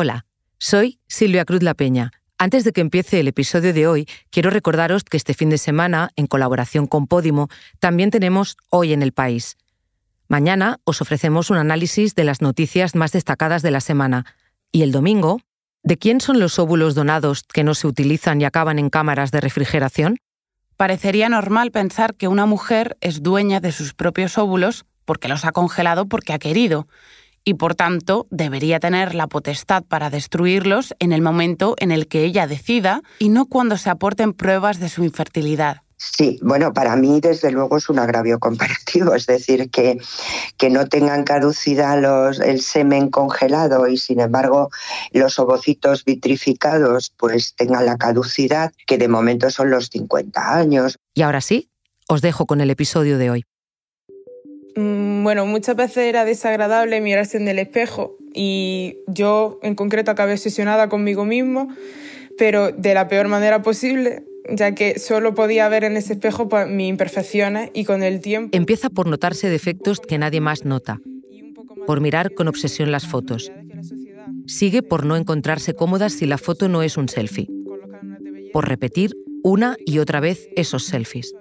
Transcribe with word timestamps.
Hola, 0.00 0.26
soy 0.58 1.00
Silvia 1.08 1.44
Cruz 1.44 1.64
La 1.64 1.74
Peña. 1.74 2.12
Antes 2.38 2.62
de 2.62 2.70
que 2.70 2.80
empiece 2.80 3.18
el 3.18 3.26
episodio 3.26 3.74
de 3.74 3.88
hoy, 3.88 4.08
quiero 4.30 4.48
recordaros 4.48 5.02
que 5.02 5.16
este 5.16 5.34
fin 5.34 5.50
de 5.50 5.58
semana, 5.58 6.10
en 6.14 6.28
colaboración 6.28 6.86
con 6.86 7.08
Podimo, 7.08 7.48
también 7.80 8.12
tenemos 8.12 8.56
Hoy 8.70 8.92
en 8.92 9.02
el 9.02 9.10
País. 9.10 9.56
Mañana 10.28 10.78
os 10.84 11.00
ofrecemos 11.00 11.50
un 11.50 11.56
análisis 11.56 12.14
de 12.14 12.22
las 12.22 12.42
noticias 12.42 12.94
más 12.94 13.10
destacadas 13.10 13.62
de 13.62 13.72
la 13.72 13.80
semana. 13.80 14.24
Y 14.70 14.82
el 14.82 14.92
domingo, 14.92 15.40
¿de 15.82 15.98
quién 15.98 16.20
son 16.20 16.38
los 16.38 16.60
óvulos 16.60 16.94
donados 16.94 17.42
que 17.42 17.64
no 17.64 17.74
se 17.74 17.88
utilizan 17.88 18.40
y 18.40 18.44
acaban 18.44 18.78
en 18.78 18.90
cámaras 18.90 19.32
de 19.32 19.40
refrigeración? 19.40 20.18
Parecería 20.76 21.28
normal 21.28 21.72
pensar 21.72 22.14
que 22.14 22.28
una 22.28 22.46
mujer 22.46 22.96
es 23.00 23.24
dueña 23.24 23.58
de 23.58 23.72
sus 23.72 23.94
propios 23.94 24.38
óvulos 24.38 24.86
porque 25.04 25.26
los 25.26 25.44
ha 25.44 25.50
congelado 25.50 26.06
porque 26.06 26.34
ha 26.34 26.38
querido 26.38 26.86
y 27.48 27.54
por 27.54 27.74
tanto 27.74 28.26
debería 28.28 28.78
tener 28.78 29.14
la 29.14 29.26
potestad 29.26 29.82
para 29.82 30.10
destruirlos 30.10 30.94
en 30.98 31.12
el 31.12 31.22
momento 31.22 31.76
en 31.78 31.92
el 31.92 32.06
que 32.06 32.24
ella 32.24 32.46
decida 32.46 33.00
y 33.18 33.30
no 33.30 33.46
cuando 33.46 33.78
se 33.78 33.88
aporten 33.88 34.34
pruebas 34.34 34.80
de 34.80 34.90
su 34.90 35.02
infertilidad. 35.02 35.78
Sí, 35.96 36.38
bueno, 36.42 36.74
para 36.74 36.94
mí 36.94 37.22
desde 37.22 37.50
luego 37.50 37.78
es 37.78 37.88
un 37.88 38.00
agravio 38.00 38.38
comparativo, 38.38 39.14
es 39.14 39.24
decir, 39.24 39.70
que, 39.70 39.98
que 40.58 40.68
no 40.68 40.88
tengan 40.88 41.24
caducidad 41.24 41.98
los, 41.98 42.38
el 42.38 42.60
semen 42.60 43.08
congelado 43.08 43.88
y 43.88 43.96
sin 43.96 44.20
embargo 44.20 44.68
los 45.12 45.38
ovocitos 45.38 46.04
vitrificados 46.04 47.14
pues 47.16 47.54
tengan 47.54 47.86
la 47.86 47.96
caducidad, 47.96 48.74
que 48.86 48.98
de 48.98 49.08
momento 49.08 49.48
son 49.48 49.70
los 49.70 49.86
50 49.86 50.54
años. 50.54 50.98
Y 51.14 51.22
ahora 51.22 51.40
sí, 51.40 51.70
os 52.08 52.20
dejo 52.20 52.44
con 52.44 52.60
el 52.60 52.68
episodio 52.68 53.16
de 53.16 53.30
hoy. 53.30 53.44
Mm, 54.76 55.07
bueno, 55.22 55.46
muchas 55.46 55.76
veces 55.76 55.98
era 55.98 56.24
desagradable 56.24 57.00
mirarse 57.00 57.36
en 57.36 57.48
el 57.48 57.58
espejo 57.58 58.16
y 58.34 58.98
yo 59.06 59.58
en 59.62 59.74
concreto 59.74 60.10
acabé 60.10 60.32
obsesionada 60.32 60.88
conmigo 60.88 61.24
mismo, 61.24 61.68
pero 62.36 62.72
de 62.72 62.94
la 62.94 63.08
peor 63.08 63.28
manera 63.28 63.62
posible, 63.62 64.24
ya 64.50 64.74
que 64.74 64.98
solo 64.98 65.34
podía 65.34 65.68
ver 65.68 65.84
en 65.84 65.96
ese 65.96 66.14
espejo 66.14 66.48
pues, 66.48 66.68
mis 66.68 66.88
imperfecciones 66.88 67.70
y 67.74 67.84
con 67.84 68.02
el 68.02 68.20
tiempo... 68.20 68.56
Empieza 68.56 68.90
por 68.90 69.06
notarse 69.06 69.48
defectos 69.48 70.00
que 70.00 70.18
nadie 70.18 70.40
más 70.40 70.64
nota, 70.64 71.00
por 71.86 72.00
mirar 72.00 72.34
con 72.34 72.48
obsesión 72.48 72.92
las 72.92 73.06
fotos. 73.06 73.52
Sigue 74.46 74.82
por 74.82 75.04
no 75.04 75.16
encontrarse 75.16 75.74
cómoda 75.74 76.08
si 76.08 76.26
la 76.26 76.38
foto 76.38 76.68
no 76.68 76.82
es 76.82 76.96
un 76.96 77.08
selfie, 77.08 77.48
por 78.52 78.68
repetir 78.68 79.14
una 79.42 79.76
y 79.84 79.98
otra 79.98 80.20
vez 80.20 80.48
esos 80.56 80.84
selfies 80.84 81.34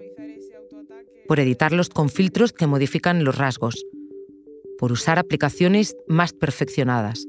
por 1.27 1.39
editarlos 1.39 1.89
con 1.89 2.09
filtros 2.09 2.53
que 2.53 2.67
modifican 2.67 3.23
los 3.23 3.37
rasgos, 3.37 3.85
por 4.77 4.91
usar 4.91 5.19
aplicaciones 5.19 5.95
más 6.07 6.33
perfeccionadas. 6.33 7.25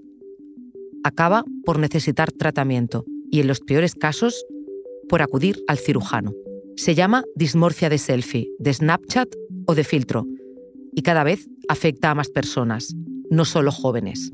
Acaba 1.05 1.45
por 1.65 1.79
necesitar 1.79 2.33
tratamiento 2.33 3.05
y, 3.31 3.41
en 3.41 3.49
los 3.49 3.61
peores 3.61 3.95
casos, 3.95 4.45
por 5.09 5.23
acudir 5.23 5.63
al 5.67 5.79
cirujano. 5.79 6.33
Se 6.77 6.95
llama 6.95 7.25
dismorfia 7.35 7.89
de 7.89 7.99
selfie, 7.99 8.51
de 8.59 8.73
Snapchat 8.73 9.29
o 9.67 9.75
de 9.75 9.85
filtro, 9.85 10.27
y 10.95 11.03
cada 11.03 11.25
vez 11.25 11.49
afecta 11.69 12.11
a 12.11 12.15
más 12.15 12.29
personas, 12.29 12.95
no 13.31 13.45
solo 13.45 13.73
jóvenes. 13.73 14.33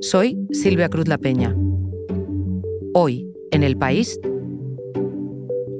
Soy 0.00 0.36
Silvia 0.50 0.88
Cruz 0.88 1.08
La 1.08 1.18
Peña. 1.18 1.56
Hoy, 2.94 3.26
en 3.50 3.62
el 3.62 3.76
país, 3.76 4.18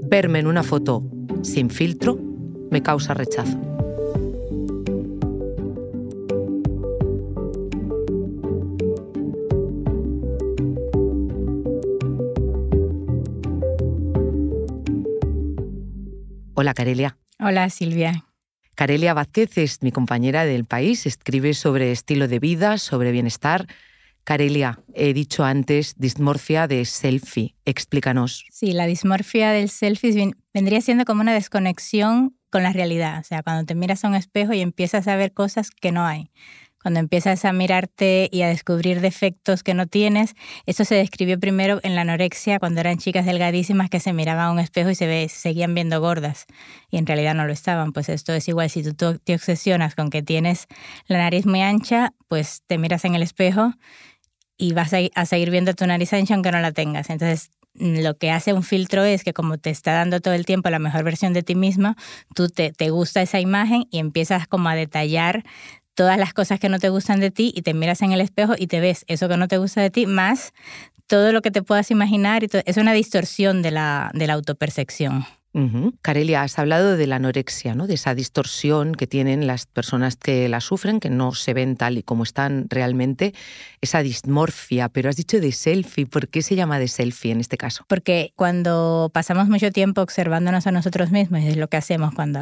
verme 0.08 0.38
en 0.38 0.46
una 0.46 0.62
foto 0.62 1.02
sin 1.42 1.70
filtro 1.70 2.18
me 2.70 2.82
causa 2.82 3.14
rechazo. 3.14 3.58
Hola, 16.54 16.74
Carelia. 16.74 17.18
Hola, 17.40 17.68
Silvia. 17.70 18.24
Carelia 18.74 19.14
Vázquez 19.14 19.58
es 19.58 19.82
mi 19.82 19.90
compañera 19.90 20.44
del 20.44 20.64
país, 20.64 21.06
escribe 21.06 21.54
sobre 21.54 21.92
estilo 21.92 22.28
de 22.28 22.38
vida, 22.38 22.78
sobre 22.78 23.10
bienestar, 23.10 23.66
Carelia, 24.24 24.78
he 24.94 25.12
dicho 25.14 25.44
antes 25.44 25.94
dismorfia 25.96 26.68
de 26.68 26.84
selfie. 26.84 27.54
Explícanos. 27.64 28.44
Sí, 28.50 28.72
la 28.72 28.86
dismorfia 28.86 29.50
del 29.50 29.68
selfie 29.68 30.32
vendría 30.54 30.80
siendo 30.80 31.04
como 31.04 31.22
una 31.22 31.34
desconexión 31.34 32.36
con 32.50 32.62
la 32.62 32.72
realidad. 32.72 33.18
O 33.20 33.24
sea, 33.24 33.42
cuando 33.42 33.64
te 33.64 33.74
miras 33.74 34.04
a 34.04 34.08
un 34.08 34.14
espejo 34.14 34.52
y 34.52 34.60
empiezas 34.60 35.08
a 35.08 35.16
ver 35.16 35.32
cosas 35.32 35.70
que 35.70 35.90
no 35.90 36.06
hay. 36.06 36.30
Cuando 36.82 36.98
empiezas 36.98 37.44
a 37.44 37.52
mirarte 37.52 38.28
y 38.32 38.42
a 38.42 38.48
descubrir 38.48 39.00
defectos 39.00 39.62
que 39.62 39.72
no 39.72 39.86
tienes, 39.86 40.34
eso 40.66 40.84
se 40.84 40.96
describió 40.96 41.38
primero 41.38 41.78
en 41.84 41.94
la 41.94 42.00
anorexia, 42.00 42.58
cuando 42.58 42.80
eran 42.80 42.98
chicas 42.98 43.24
delgadísimas 43.24 43.88
que 43.88 44.00
se 44.00 44.12
miraban 44.12 44.46
a 44.46 44.52
un 44.52 44.58
espejo 44.58 44.90
y 44.90 44.96
se 44.96 45.06
ve, 45.06 45.28
seguían 45.28 45.74
viendo 45.74 46.00
gordas 46.00 46.46
y 46.90 46.98
en 46.98 47.06
realidad 47.06 47.34
no 47.36 47.46
lo 47.46 47.52
estaban. 47.52 47.92
Pues 47.92 48.08
esto 48.08 48.32
es 48.32 48.48
igual, 48.48 48.68
si 48.68 48.82
tú 48.82 49.18
te 49.18 49.34
obsesionas 49.34 49.94
con 49.94 50.10
que 50.10 50.22
tienes 50.22 50.66
la 51.06 51.18
nariz 51.18 51.46
muy 51.46 51.62
ancha, 51.62 52.14
pues 52.26 52.62
te 52.66 52.78
miras 52.78 53.04
en 53.04 53.14
el 53.14 53.22
espejo 53.22 53.74
y 54.56 54.72
vas 54.72 54.92
a, 54.92 55.26
seguir 55.26 55.50
viendo 55.50 55.74
tu 55.74 55.86
nariz 55.86 56.12
ancha 56.12 56.34
aunque 56.34 56.52
no 56.52 56.60
la 56.60 56.72
tengas. 56.72 57.10
Entonces, 57.10 57.50
lo 57.74 58.16
que 58.16 58.30
hace 58.30 58.52
un 58.52 58.62
filtro 58.62 59.04
es 59.04 59.24
que 59.24 59.32
como 59.32 59.58
te 59.58 59.70
está 59.70 59.92
dando 59.92 60.20
todo 60.20 60.34
el 60.34 60.44
tiempo 60.44 60.68
la 60.70 60.78
mejor 60.78 61.04
versión 61.04 61.32
de 61.32 61.42
ti 61.42 61.54
misma, 61.54 61.96
tú 62.34 62.48
te, 62.48 62.72
te 62.72 62.90
gusta 62.90 63.22
esa 63.22 63.40
imagen 63.40 63.86
y 63.90 63.98
empiezas 63.98 64.46
como 64.46 64.68
a 64.68 64.74
detallar 64.74 65.42
todas 65.94 66.18
las 66.18 66.32
cosas 66.32 66.60
que 66.60 66.68
no 66.68 66.78
te 66.78 66.88
gustan 66.88 67.20
de 67.20 67.30
ti 67.30 67.52
y 67.54 67.62
te 67.62 67.74
miras 67.74 68.02
en 68.02 68.12
el 68.12 68.20
espejo 68.20 68.54
y 68.58 68.66
te 68.66 68.80
ves 68.80 69.04
eso 69.08 69.28
que 69.28 69.36
no 69.36 69.48
te 69.48 69.58
gusta 69.58 69.80
de 69.80 69.90
ti 69.90 70.06
más 70.06 70.52
todo 71.06 71.32
lo 71.32 71.42
que 71.42 71.50
te 71.50 71.62
puedas 71.62 71.90
imaginar. 71.90 72.42
Y 72.42 72.48
es 72.64 72.76
una 72.78 72.92
distorsión 72.94 73.60
de 73.60 73.70
la, 73.70 74.10
de 74.14 74.26
la 74.26 74.32
autopercepción. 74.32 75.26
Carelia, 76.00 76.42
has 76.42 76.58
hablado 76.58 76.96
de 76.96 77.06
la 77.06 77.16
anorexia, 77.16 77.74
¿no? 77.74 77.86
de 77.86 77.94
esa 77.94 78.14
distorsión 78.14 78.94
que 78.94 79.06
tienen 79.06 79.46
las 79.46 79.66
personas 79.66 80.16
que 80.16 80.48
la 80.48 80.60
sufren, 80.60 80.98
que 80.98 81.10
no 81.10 81.32
se 81.34 81.52
ven 81.52 81.76
tal 81.76 81.98
y 81.98 82.02
como 82.02 82.22
están 82.22 82.66
realmente, 82.70 83.34
esa 83.80 84.02
dismorfia, 84.02 84.88
pero 84.88 85.10
has 85.10 85.16
dicho 85.16 85.40
de 85.40 85.52
selfie, 85.52 86.06
¿por 86.06 86.28
qué 86.28 86.42
se 86.42 86.56
llama 86.56 86.78
de 86.78 86.88
selfie 86.88 87.32
en 87.32 87.40
este 87.40 87.58
caso? 87.58 87.84
Porque 87.88 88.32
cuando 88.34 89.10
pasamos 89.12 89.48
mucho 89.48 89.70
tiempo 89.70 90.00
observándonos 90.00 90.66
a 90.66 90.72
nosotros 90.72 91.10
mismos, 91.10 91.42
es 91.42 91.56
lo 91.56 91.68
que 91.68 91.76
hacemos 91.76 92.14
cuando 92.14 92.40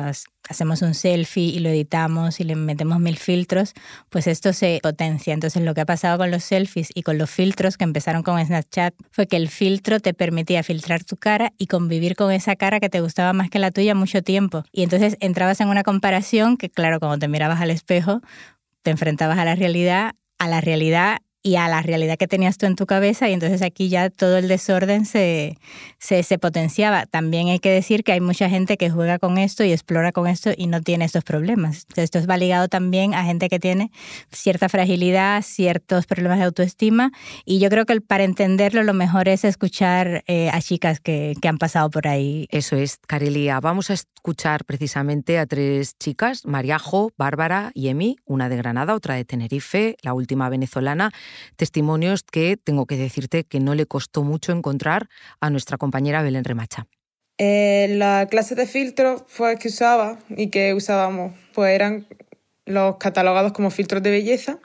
hacemos 0.49 0.83
un 0.83 0.95
selfie 0.95 1.45
y 1.45 1.61
lo 1.61 1.69
editamos 1.69 2.41
y 2.41 2.45
le 2.45 2.57
metemos 2.57 2.99
mil 3.01 3.17
filtros, 3.17 3.73
pues 4.09 4.27
esto 4.27 4.53
se 4.53 4.81
potencia. 4.83 5.33
Entonces 5.35 5.63
lo 5.63 5.75
que 5.75 5.83
ha 5.83 5.87
pasado 5.87 6.19
con 6.19 6.31
los 6.31 6.45
selfies 6.45 6.91
y 6.95 7.03
con 7.03 7.19
los 7.19 7.31
filtros 7.31 7.77
que 7.77 7.85
empezaron 7.85 8.23
con 8.23 8.45
Snapchat 8.45 8.95
fue 9.11 9.27
que 9.27 9.37
el 9.37 9.49
filtro 9.49 10.01
te 10.01 10.15
permitía 10.15 10.63
filtrar 10.63 11.05
tu 11.05 11.17
cara 11.17 11.53
y 11.59 11.67
convivir 11.67 12.17
con 12.17 12.33
esa 12.33 12.57
cara 12.57 12.81
que 12.81 12.89
te 12.89 13.00
gustaba 13.01 13.33
más 13.33 13.51
que 13.51 13.59
la 13.59 13.71
tuya 13.71 13.95
mucho 13.95 14.23
tiempo. 14.23 14.65
Y 14.73 14.83
entonces 14.83 15.17
entrabas 15.21 15.61
en 15.61 15.69
una 15.69 15.83
comparación 15.83 16.57
que, 16.57 16.71
claro, 16.71 17.01
cuando 17.01 17.19
te 17.19 17.29
mirabas 17.29 17.61
al 17.61 17.71
espejo, 17.71 18.21
te 18.83 18.91
enfrentabas 18.91 19.39
a 19.39 19.45
la 19.45 19.55
realidad, 19.55 20.13
a 20.39 20.49
la 20.49 20.61
realidad 20.61 21.19
y 21.43 21.57
a 21.57 21.69
la 21.69 21.81
realidad 21.81 22.19
que 22.19 22.29
tenías 22.29 22.59
tú 22.59 22.67
en 22.67 22.77
tu 22.77 22.87
cabeza 22.87 23.29
y 23.29 23.33
entonces 23.33 23.63
aquí 23.63 23.89
ya 23.89 24.11
todo 24.11 24.37
el 24.37 24.49
desorden 24.49 25.07
se, 25.07 25.57
se, 25.99 26.23
se, 26.23 26.39
potenciaba. 26.39 27.07
También 27.07 27.49
hay 27.49 27.59
que 27.59 27.71
decir 27.71 28.05
que 28.05 28.13
hay 28.13 28.21
mucha 28.21 28.51
gente 28.51 28.77
que 28.77 28.91
juega 28.91 29.19
con 29.19 29.39
esto 29.39 29.65
y 29.65 29.73
explora 29.73 30.13
con 30.13 30.27
esto 30.27 30.51
y 30.57 30.67
no 30.67 30.83
tiene 30.83 31.07
estos 31.07 31.25
problemas. 31.25 31.87
Esto 31.97 32.21
va 32.27 32.37
ligado 32.37 32.69
también 32.69 33.15
a 33.15 33.25
gente 33.25 33.49
que 33.49 33.59
tiene 33.59 33.91
cierta 34.31 34.69
fragilidad, 34.69 35.43
ciertos 35.43 36.07
problemas 36.07 36.39
de 36.39 36.45
autoestima 36.45 37.11
y 37.47 37.59
yo 37.59 37.71
creo 37.71 37.87
que 37.87 38.01
para 38.01 38.25
entenderlo 38.25 38.83
lo 38.83 38.93
mejor 38.93 39.29
es 39.29 39.45
escuchar 39.45 40.23
eh, 40.27 40.51
a 40.51 40.61
chicas 40.61 41.01
que, 41.01 41.35
que 41.41 41.49
han 41.49 41.59
pasado 41.59 41.89
por 41.91 42.07
ahí. 42.07 42.47
Eso 42.51 42.77
es, 42.77 42.99
Carelia. 43.07 43.61
Vamos 43.61 43.91
a 43.91 43.95
escuchar 43.95 44.67
precisamente 44.67 45.39
a 45.39 45.47
tres 45.47 45.97
chicas, 45.99 46.45
Mariajo, 46.45 47.13
Bárbara 47.17 47.71
y 47.75 47.89
Emi, 47.89 48.17
una 48.27 48.51
de 48.51 48.57
Granada, 48.57 48.95
otra 48.95 49.15
de 49.15 49.25
Tenerife, 49.25 49.97
la 50.03 50.13
última 50.13 50.51
venezolana 50.51 51.11
testimonios 51.57 52.23
que 52.23 52.57
tengo 52.57 52.87
que 52.87 52.97
decirte 52.97 53.45
que 53.45 53.61
no 53.61 53.75
le 53.75 53.87
costó 53.87 54.23
mucho 54.23 54.53
encontrar 54.53 55.09
a 55.41 55.51
nuestra 55.51 55.79
compañera 55.79 56.23
Belén 56.23 56.45
Remacha. 56.45 56.87
Eh, 57.39 57.89
la 57.97 58.27
clase 58.31 58.55
de 58.55 58.67
filtros 58.67 59.23
pues, 59.37 59.59
que 59.59 59.69
usaba 59.69 60.19
y 60.29 60.49
que 60.49 60.75
usábamos 60.75 61.33
pues 61.55 61.75
eran 61.75 62.07
los 62.67 62.97
catalogados 62.97 63.53
como 63.53 63.71
filtros 63.71 64.03
de 64.03 64.11
belleza, 64.11 64.59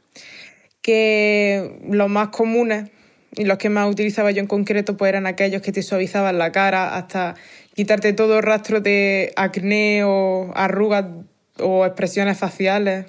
que 0.82 1.80
los 1.90 2.10
más 2.10 2.30
comunes 2.30 2.92
y 3.38 3.46
los 3.46 3.58
que 3.58 3.70
más 3.70 3.90
utilizaba 3.90 4.32
yo 4.32 4.42
en 4.42 4.48
concreto 4.48 4.98
pues 4.98 5.10
eran 5.10 5.26
aquellos 5.26 5.62
que 5.62 5.72
te 5.72 5.84
suavizaban 5.84 6.38
la 6.38 6.52
cara 6.52 6.96
hasta 6.96 7.36
quitarte 7.76 8.14
todo 8.14 8.42
rastro 8.42 8.82
de 8.82 9.34
acné 9.36 10.04
o 10.04 10.52
arrugas 10.56 11.06
o 11.60 11.86
expresiones 11.86 12.38
faciales. 12.38 13.06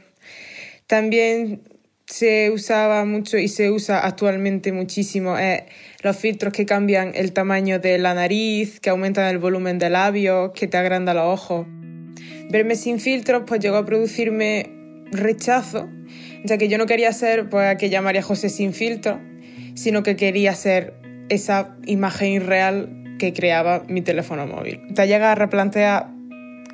También 0.86 1.62
se 2.06 2.50
usaba 2.50 3.04
mucho 3.04 3.36
y 3.36 3.48
se 3.48 3.70
usa 3.70 3.98
actualmente 3.98 4.72
muchísimo 4.72 5.36
eh, 5.38 5.66
los 6.02 6.16
filtros 6.16 6.52
que 6.52 6.64
cambian 6.64 7.12
el 7.14 7.32
tamaño 7.32 7.80
de 7.80 7.98
la 7.98 8.14
nariz, 8.14 8.78
que 8.80 8.90
aumentan 8.90 9.28
el 9.28 9.38
volumen 9.38 9.78
de 9.78 9.90
labios, 9.90 10.52
que 10.52 10.68
te 10.68 10.76
agrandan 10.76 11.16
los 11.16 11.26
ojos. 11.26 11.66
Verme 12.48 12.76
sin 12.76 13.00
filtros 13.00 13.42
pues 13.46 13.60
llegó 13.60 13.76
a 13.76 13.84
producirme 13.84 14.70
rechazo, 15.10 15.88
ya 16.44 16.58
que 16.58 16.68
yo 16.68 16.78
no 16.78 16.86
quería 16.86 17.12
ser 17.12 17.48
pues, 17.48 17.66
aquella 17.66 18.00
María 18.02 18.22
José 18.22 18.50
sin 18.50 18.72
filtro, 18.72 19.20
sino 19.74 20.04
que 20.04 20.14
quería 20.14 20.54
ser 20.54 20.94
esa 21.28 21.76
imagen 21.86 22.32
irreal 22.32 23.16
que 23.18 23.32
creaba 23.32 23.82
mi 23.88 24.00
teléfono 24.00 24.46
móvil. 24.46 24.80
Te 24.94 25.08
llega 25.08 25.32
a 25.32 25.34
replantear 25.34 26.08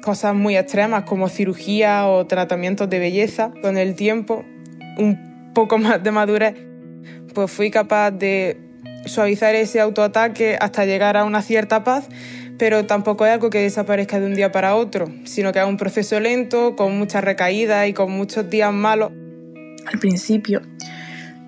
cosas 0.02 0.34
muy 0.34 0.56
extremas 0.56 1.05
como 1.05 1.31
cirugía 1.31 2.06
o 2.06 2.26
tratamientos 2.26 2.90
de 2.90 2.99
belleza. 2.99 3.52
Con 3.62 3.79
el 3.79 3.94
tiempo, 3.94 4.44
un 4.99 5.53
poco 5.55 5.79
más 5.79 6.03
de 6.03 6.11
madurez, 6.11 6.55
pues 7.35 7.50
fui 7.50 7.71
capaz 7.71 8.11
de 8.11 8.59
suavizar 9.06 9.55
ese 9.55 9.81
autoataque 9.81 10.56
hasta 10.61 10.85
llegar 10.85 11.17
a 11.17 11.25
una 11.25 11.43
cierta 11.43 11.85
paz, 11.85 12.09
pero 12.59 12.87
tampoco 12.87 13.27
es 13.27 13.33
algo 13.33 13.50
que 13.50 13.61
desaparezca 13.61 14.21
de 14.21 14.27
un 14.27 14.35
día 14.35 14.53
para 14.53 14.77
otro, 14.77 15.06
sino 15.25 15.53
que 15.53 15.59
es 15.59 15.67
un 15.67 15.77
proceso 15.77 16.21
lento, 16.21 16.77
con 16.77 16.99
muchas 16.99 17.25
recaídas 17.25 17.89
y 17.89 17.93
con 17.93 18.11
muchos 18.12 18.49
días 18.49 18.73
malos. 18.73 19.12
Al 19.93 19.99
principio 19.99 20.62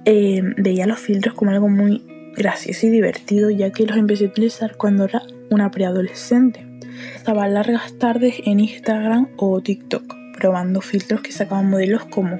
eh, 0.04 0.42
veía 0.56 0.86
los 0.86 0.98
filtros 0.98 1.34
como 1.34 1.52
algo 1.52 1.68
muy 1.68 2.04
gracioso 2.36 2.86
y 2.86 2.90
divertido, 2.90 3.50
ya 3.50 3.70
que 3.70 3.86
los 3.86 3.96
empecé 3.96 4.24
a 4.24 4.28
utilizar 4.28 4.76
cuando 4.76 5.04
era 5.04 5.22
una 5.50 5.70
preadolescente. 5.70 6.66
Estaba 7.14 7.46
largas 7.48 7.96
tardes 7.98 8.36
en 8.44 8.60
Instagram 8.60 9.28
o 9.36 9.60
TikTok, 9.60 10.14
probando 10.36 10.80
filtros 10.80 11.20
que 11.20 11.32
sacaban 11.32 11.70
modelos 11.70 12.04
como 12.06 12.38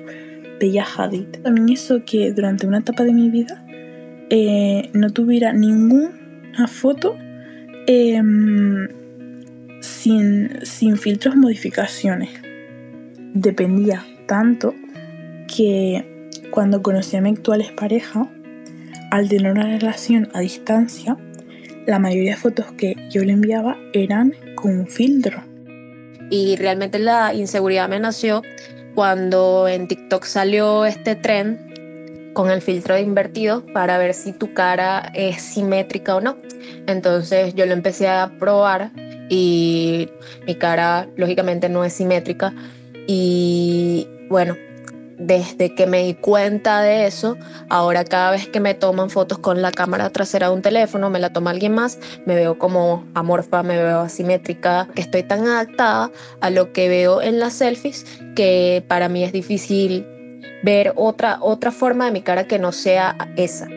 Bella 0.60 0.84
Hadid. 0.84 1.26
También 1.42 1.68
hizo 1.68 2.04
que 2.04 2.32
durante 2.32 2.66
una 2.66 2.78
etapa 2.78 3.04
de 3.04 3.12
mi 3.12 3.30
vida 3.30 3.64
eh, 4.30 4.90
no 4.92 5.10
tuviera 5.10 5.52
ninguna 5.52 6.66
foto 6.66 7.16
em, 7.86 8.88
sin, 9.80 10.64
sin 10.64 10.96
filtros 10.96 11.36
modificaciones. 11.36 12.30
Dependía 13.34 14.04
tanto 14.26 14.74
que 15.46 16.30
cuando 16.50 16.82
conocí 16.82 17.16
a 17.16 17.20
mi 17.20 17.30
actual 17.30 17.64
pareja, 17.76 18.30
al 19.10 19.28
tener 19.28 19.52
una 19.52 19.66
relación 19.66 20.28
a 20.32 20.40
distancia, 20.40 21.16
la 21.86 21.98
mayoría 21.98 22.32
de 22.32 22.36
fotos 22.36 22.72
que 22.72 22.96
yo 23.10 23.22
le 23.24 23.32
enviaba 23.32 23.76
eran 23.92 24.32
con 24.54 24.86
filtro. 24.86 25.42
Y 26.30 26.56
realmente 26.56 26.98
la 26.98 27.34
inseguridad 27.34 27.88
me 27.88 28.00
nació 28.00 28.42
cuando 28.94 29.68
en 29.68 29.88
TikTok 29.88 30.24
salió 30.24 30.84
este 30.84 31.16
tren 31.16 32.32
con 32.34 32.50
el 32.50 32.60
filtro 32.60 32.94
de 32.94 33.02
invertido 33.02 33.64
para 33.72 33.96
ver 33.98 34.12
si 34.14 34.32
tu 34.32 34.52
cara 34.54 35.12
es 35.14 35.40
simétrica 35.40 36.16
o 36.16 36.20
no. 36.20 36.36
Entonces 36.86 37.54
yo 37.54 37.66
lo 37.66 37.72
empecé 37.72 38.08
a 38.08 38.32
probar 38.38 38.90
y 39.28 40.08
mi 40.46 40.54
cara 40.54 41.08
lógicamente 41.16 41.68
no 41.68 41.84
es 41.84 41.94
simétrica 41.94 42.52
y 43.06 44.08
bueno, 44.28 44.56
desde 45.18 45.74
que 45.74 45.86
me 45.86 46.02
di 46.02 46.14
cuenta 46.14 46.82
de 46.82 47.06
eso, 47.06 47.36
ahora 47.68 48.04
cada 48.04 48.32
vez 48.32 48.48
que 48.48 48.60
me 48.60 48.74
toman 48.74 49.10
fotos 49.10 49.38
con 49.38 49.62
la 49.62 49.72
cámara 49.72 50.10
trasera 50.10 50.48
de 50.48 50.54
un 50.54 50.62
teléfono, 50.62 51.10
me 51.10 51.20
la 51.20 51.32
toma 51.32 51.50
alguien 51.50 51.74
más, 51.74 51.98
me 52.26 52.34
veo 52.34 52.58
como 52.58 53.04
amorfa, 53.14 53.62
me 53.62 53.76
veo 53.76 54.00
asimétrica, 54.00 54.88
que 54.94 55.02
estoy 55.02 55.22
tan 55.22 55.46
adaptada 55.46 56.10
a 56.40 56.50
lo 56.50 56.72
que 56.72 56.88
veo 56.88 57.22
en 57.22 57.38
las 57.38 57.54
selfies 57.54 58.04
que 58.34 58.84
para 58.88 59.08
mí 59.08 59.24
es 59.24 59.32
difícil 59.32 60.06
ver 60.62 60.92
otra, 60.96 61.38
otra 61.40 61.70
forma 61.70 62.06
de 62.06 62.12
mi 62.12 62.22
cara 62.22 62.46
que 62.46 62.58
no 62.58 62.72
sea 62.72 63.16
esa. 63.36 63.68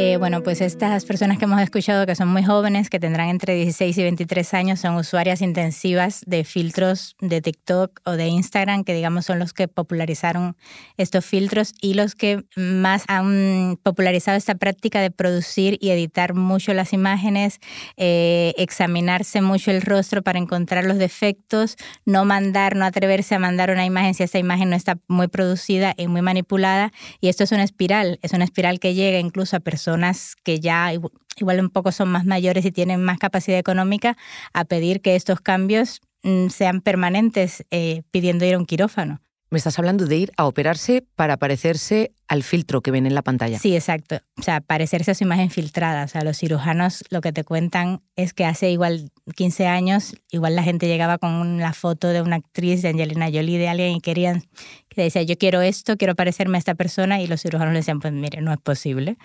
Eh, 0.00 0.16
bueno, 0.16 0.44
pues 0.44 0.60
estas 0.60 1.04
personas 1.04 1.38
que 1.38 1.44
hemos 1.44 1.60
escuchado 1.60 2.06
que 2.06 2.14
son 2.14 2.28
muy 2.28 2.44
jóvenes, 2.44 2.88
que 2.88 3.00
tendrán 3.00 3.30
entre 3.30 3.56
16 3.56 3.98
y 3.98 4.02
23 4.04 4.54
años, 4.54 4.78
son 4.78 4.94
usuarias 4.94 5.42
intensivas 5.42 6.22
de 6.24 6.44
filtros 6.44 7.16
de 7.20 7.40
TikTok 7.40 8.00
o 8.04 8.12
de 8.12 8.28
Instagram, 8.28 8.84
que 8.84 8.94
digamos 8.94 9.26
son 9.26 9.40
los 9.40 9.52
que 9.52 9.66
popularizaron 9.66 10.56
estos 10.98 11.24
filtros 11.24 11.74
y 11.80 11.94
los 11.94 12.14
que 12.14 12.44
más 12.54 13.02
han 13.08 13.76
popularizado 13.82 14.36
esta 14.36 14.54
práctica 14.54 15.00
de 15.00 15.10
producir 15.10 15.78
y 15.80 15.90
editar 15.90 16.32
mucho 16.32 16.74
las 16.74 16.92
imágenes, 16.92 17.58
eh, 17.96 18.54
examinarse 18.56 19.40
mucho 19.40 19.72
el 19.72 19.82
rostro 19.82 20.22
para 20.22 20.38
encontrar 20.38 20.84
los 20.84 20.98
defectos, 20.98 21.76
no 22.04 22.24
mandar, 22.24 22.76
no 22.76 22.84
atreverse 22.84 23.34
a 23.34 23.40
mandar 23.40 23.72
una 23.72 23.84
imagen 23.84 24.14
si 24.14 24.22
esa 24.22 24.38
imagen 24.38 24.70
no 24.70 24.76
está 24.76 24.96
muy 25.08 25.26
producida 25.26 25.94
y 25.96 26.06
muy 26.06 26.22
manipulada. 26.22 26.92
Y 27.20 27.30
esto 27.30 27.42
es 27.42 27.50
una 27.50 27.64
espiral, 27.64 28.20
es 28.22 28.32
una 28.32 28.44
espiral 28.44 28.78
que 28.78 28.94
llega 28.94 29.18
incluso 29.18 29.56
a 29.56 29.60
personas 29.60 29.87
personas 29.88 30.36
que 30.44 30.60
ya 30.60 30.92
igual 31.36 31.60
un 31.60 31.70
poco 31.70 31.92
son 31.92 32.08
más 32.08 32.26
mayores 32.26 32.64
y 32.64 32.72
tienen 32.72 33.02
más 33.02 33.18
capacidad 33.18 33.58
económica 33.58 34.18
a 34.52 34.64
pedir 34.64 35.00
que 35.00 35.16
estos 35.16 35.40
cambios 35.40 36.00
mm, 36.24 36.48
sean 36.48 36.82
permanentes, 36.82 37.64
eh, 37.70 38.02
pidiendo 38.10 38.44
ir 38.44 38.54
a 38.54 38.58
un 38.58 38.66
quirófano. 38.66 39.20
Me 39.50 39.56
estás 39.56 39.78
hablando 39.78 40.04
de 40.04 40.16
ir 40.16 40.32
a 40.36 40.44
operarse 40.44 41.06
para 41.16 41.38
parecerse 41.38 42.12
al 42.28 42.42
filtro 42.42 42.82
que 42.82 42.90
ven 42.90 43.06
en 43.06 43.14
la 43.14 43.22
pantalla. 43.22 43.58
Sí, 43.58 43.74
exacto. 43.74 44.18
O 44.38 44.42
sea, 44.42 44.60
parecerse 44.60 45.12
a 45.12 45.14
su 45.14 45.24
imagen 45.24 45.48
filtrada. 45.48 46.04
O 46.04 46.08
sea, 46.08 46.20
los 46.22 46.36
cirujanos 46.36 47.02
lo 47.08 47.22
que 47.22 47.32
te 47.32 47.44
cuentan 47.44 48.02
es 48.14 48.34
que 48.34 48.44
hace 48.44 48.70
igual 48.70 49.10
15 49.36 49.66
años, 49.66 50.16
igual 50.30 50.54
la 50.54 50.62
gente 50.62 50.86
llegaba 50.86 51.16
con 51.16 51.60
la 51.60 51.72
foto 51.72 52.08
de 52.08 52.20
una 52.20 52.36
actriz, 52.36 52.82
de 52.82 52.90
Angelina 52.90 53.30
Jolie, 53.32 53.56
de 53.56 53.68
alguien 53.68 53.92
y 53.92 54.00
querían, 54.02 54.42
que 54.90 55.00
decía, 55.00 55.22
yo 55.22 55.38
quiero 55.38 55.62
esto, 55.62 55.96
quiero 55.96 56.14
parecerme 56.14 56.58
a 56.58 56.60
esta 56.60 56.74
persona, 56.74 57.22
y 57.22 57.26
los 57.26 57.40
cirujanos 57.40 57.72
le 57.72 57.78
decían, 57.78 58.00
pues 58.00 58.12
mire, 58.12 58.42
no 58.42 58.52
es 58.52 58.58
posible. 58.58 59.16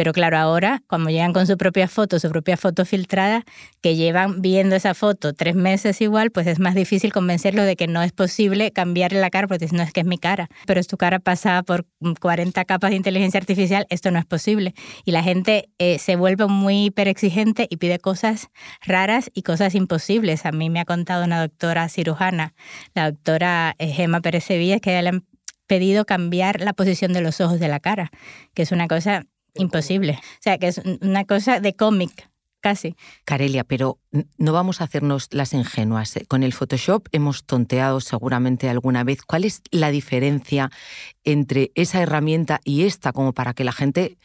Pero 0.00 0.14
claro, 0.14 0.38
ahora, 0.38 0.82
cuando 0.86 1.10
llegan 1.10 1.34
con 1.34 1.46
su 1.46 1.58
propia 1.58 1.86
foto, 1.86 2.18
su 2.18 2.30
propia 2.30 2.56
foto 2.56 2.86
filtrada, 2.86 3.44
que 3.82 3.96
llevan 3.96 4.40
viendo 4.40 4.74
esa 4.74 4.94
foto 4.94 5.34
tres 5.34 5.54
meses 5.54 6.00
igual, 6.00 6.30
pues 6.30 6.46
es 6.46 6.58
más 6.58 6.74
difícil 6.74 7.12
convencerlo 7.12 7.64
de 7.64 7.76
que 7.76 7.86
no 7.86 8.00
es 8.00 8.10
posible 8.10 8.70
cambiarle 8.70 9.20
la 9.20 9.28
cara, 9.28 9.46
porque 9.46 9.66
no 9.72 9.82
es 9.82 9.92
que 9.92 10.00
es 10.00 10.06
mi 10.06 10.16
cara, 10.16 10.48
pero 10.64 10.80
es 10.80 10.86
tu 10.86 10.96
cara 10.96 11.18
pasada 11.18 11.62
por 11.62 11.84
40 12.18 12.64
capas 12.64 12.92
de 12.92 12.96
inteligencia 12.96 13.36
artificial, 13.36 13.86
esto 13.90 14.10
no 14.10 14.18
es 14.18 14.24
posible. 14.24 14.72
Y 15.04 15.12
la 15.12 15.22
gente 15.22 15.68
eh, 15.76 15.98
se 15.98 16.16
vuelve 16.16 16.46
muy 16.46 16.86
hiperexigente 16.86 17.66
y 17.68 17.76
pide 17.76 17.98
cosas 17.98 18.48
raras 18.80 19.30
y 19.34 19.42
cosas 19.42 19.74
imposibles. 19.74 20.46
A 20.46 20.52
mí 20.52 20.70
me 20.70 20.80
ha 20.80 20.86
contado 20.86 21.26
una 21.26 21.42
doctora 21.42 21.90
cirujana, 21.90 22.54
la 22.94 23.10
doctora 23.10 23.74
eh, 23.78 23.88
Gemma 23.88 24.22
Pérez 24.22 24.44
Sevilla, 24.44 24.80
que 24.80 25.02
le 25.02 25.10
han 25.10 25.26
pedido 25.66 26.06
cambiar 26.06 26.62
la 26.62 26.72
posición 26.72 27.12
de 27.12 27.20
los 27.20 27.42
ojos 27.42 27.60
de 27.60 27.68
la 27.68 27.80
cara, 27.80 28.10
que 28.54 28.62
es 28.62 28.72
una 28.72 28.88
cosa 28.88 29.26
Imposible. 29.54 30.18
O 30.20 30.42
sea, 30.42 30.58
que 30.58 30.68
es 30.68 30.80
una 31.00 31.24
cosa 31.24 31.60
de 31.60 31.74
cómic, 31.74 32.30
casi. 32.60 32.94
Carelia, 33.24 33.64
pero 33.64 33.98
no 34.38 34.52
vamos 34.52 34.80
a 34.80 34.84
hacernos 34.84 35.28
las 35.30 35.52
ingenuas. 35.52 36.16
¿eh? 36.16 36.26
Con 36.26 36.42
el 36.42 36.52
Photoshop 36.52 37.08
hemos 37.12 37.44
tonteado 37.44 38.00
seguramente 38.00 38.68
alguna 38.68 39.04
vez. 39.04 39.22
¿Cuál 39.22 39.44
es 39.44 39.62
la 39.70 39.90
diferencia 39.90 40.70
entre 41.24 41.72
esa 41.74 42.02
herramienta 42.02 42.60
y 42.64 42.84
esta 42.84 43.12
como 43.12 43.32
para 43.32 43.54
que 43.54 43.64
la 43.64 43.72
gente 43.72 44.18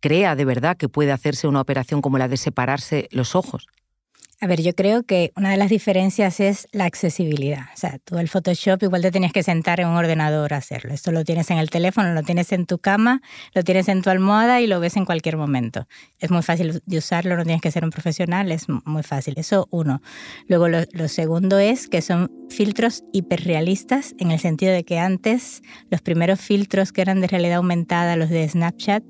crea 0.00 0.34
de 0.34 0.44
verdad 0.44 0.76
que 0.76 0.88
puede 0.88 1.12
hacerse 1.12 1.46
una 1.46 1.60
operación 1.60 2.02
como 2.02 2.18
la 2.18 2.28
de 2.28 2.36
separarse 2.36 3.08
los 3.12 3.34
ojos? 3.34 3.66
A 4.42 4.48
ver, 4.48 4.60
yo 4.60 4.74
creo 4.74 5.04
que 5.04 5.30
una 5.36 5.50
de 5.52 5.56
las 5.56 5.70
diferencias 5.70 6.40
es 6.40 6.66
la 6.72 6.84
accesibilidad. 6.84 7.66
O 7.72 7.76
sea, 7.76 8.00
tú 8.04 8.18
el 8.18 8.28
Photoshop 8.28 8.82
igual 8.82 9.00
te 9.00 9.12
tienes 9.12 9.32
que 9.32 9.44
sentar 9.44 9.78
en 9.78 9.86
un 9.86 9.94
ordenador 9.94 10.52
a 10.52 10.56
hacerlo. 10.56 10.92
Esto 10.92 11.12
lo 11.12 11.22
tienes 11.22 11.48
en 11.52 11.58
el 11.58 11.70
teléfono, 11.70 12.12
lo 12.12 12.24
tienes 12.24 12.50
en 12.50 12.66
tu 12.66 12.78
cama, 12.78 13.22
lo 13.54 13.62
tienes 13.62 13.88
en 13.88 14.02
tu 14.02 14.10
almohada 14.10 14.60
y 14.60 14.66
lo 14.66 14.80
ves 14.80 14.96
en 14.96 15.04
cualquier 15.04 15.36
momento. 15.36 15.86
Es 16.18 16.32
muy 16.32 16.42
fácil 16.42 16.82
de 16.84 16.98
usarlo, 16.98 17.36
no 17.36 17.44
tienes 17.44 17.62
que 17.62 17.70
ser 17.70 17.84
un 17.84 17.90
profesional, 17.90 18.50
es 18.50 18.66
muy 18.68 19.04
fácil. 19.04 19.34
Eso 19.36 19.68
uno. 19.70 20.02
Luego 20.48 20.66
lo, 20.66 20.80
lo 20.90 21.06
segundo 21.06 21.60
es 21.60 21.86
que 21.86 22.02
son 22.02 22.28
filtros 22.50 23.04
hiperrealistas 23.12 24.16
en 24.18 24.32
el 24.32 24.40
sentido 24.40 24.72
de 24.72 24.82
que 24.82 24.98
antes 24.98 25.62
los 25.88 26.02
primeros 26.02 26.40
filtros 26.40 26.90
que 26.90 27.00
eran 27.00 27.20
de 27.20 27.28
realidad 27.28 27.58
aumentada, 27.58 28.16
los 28.16 28.28
de 28.28 28.48
Snapchat, 28.48 29.04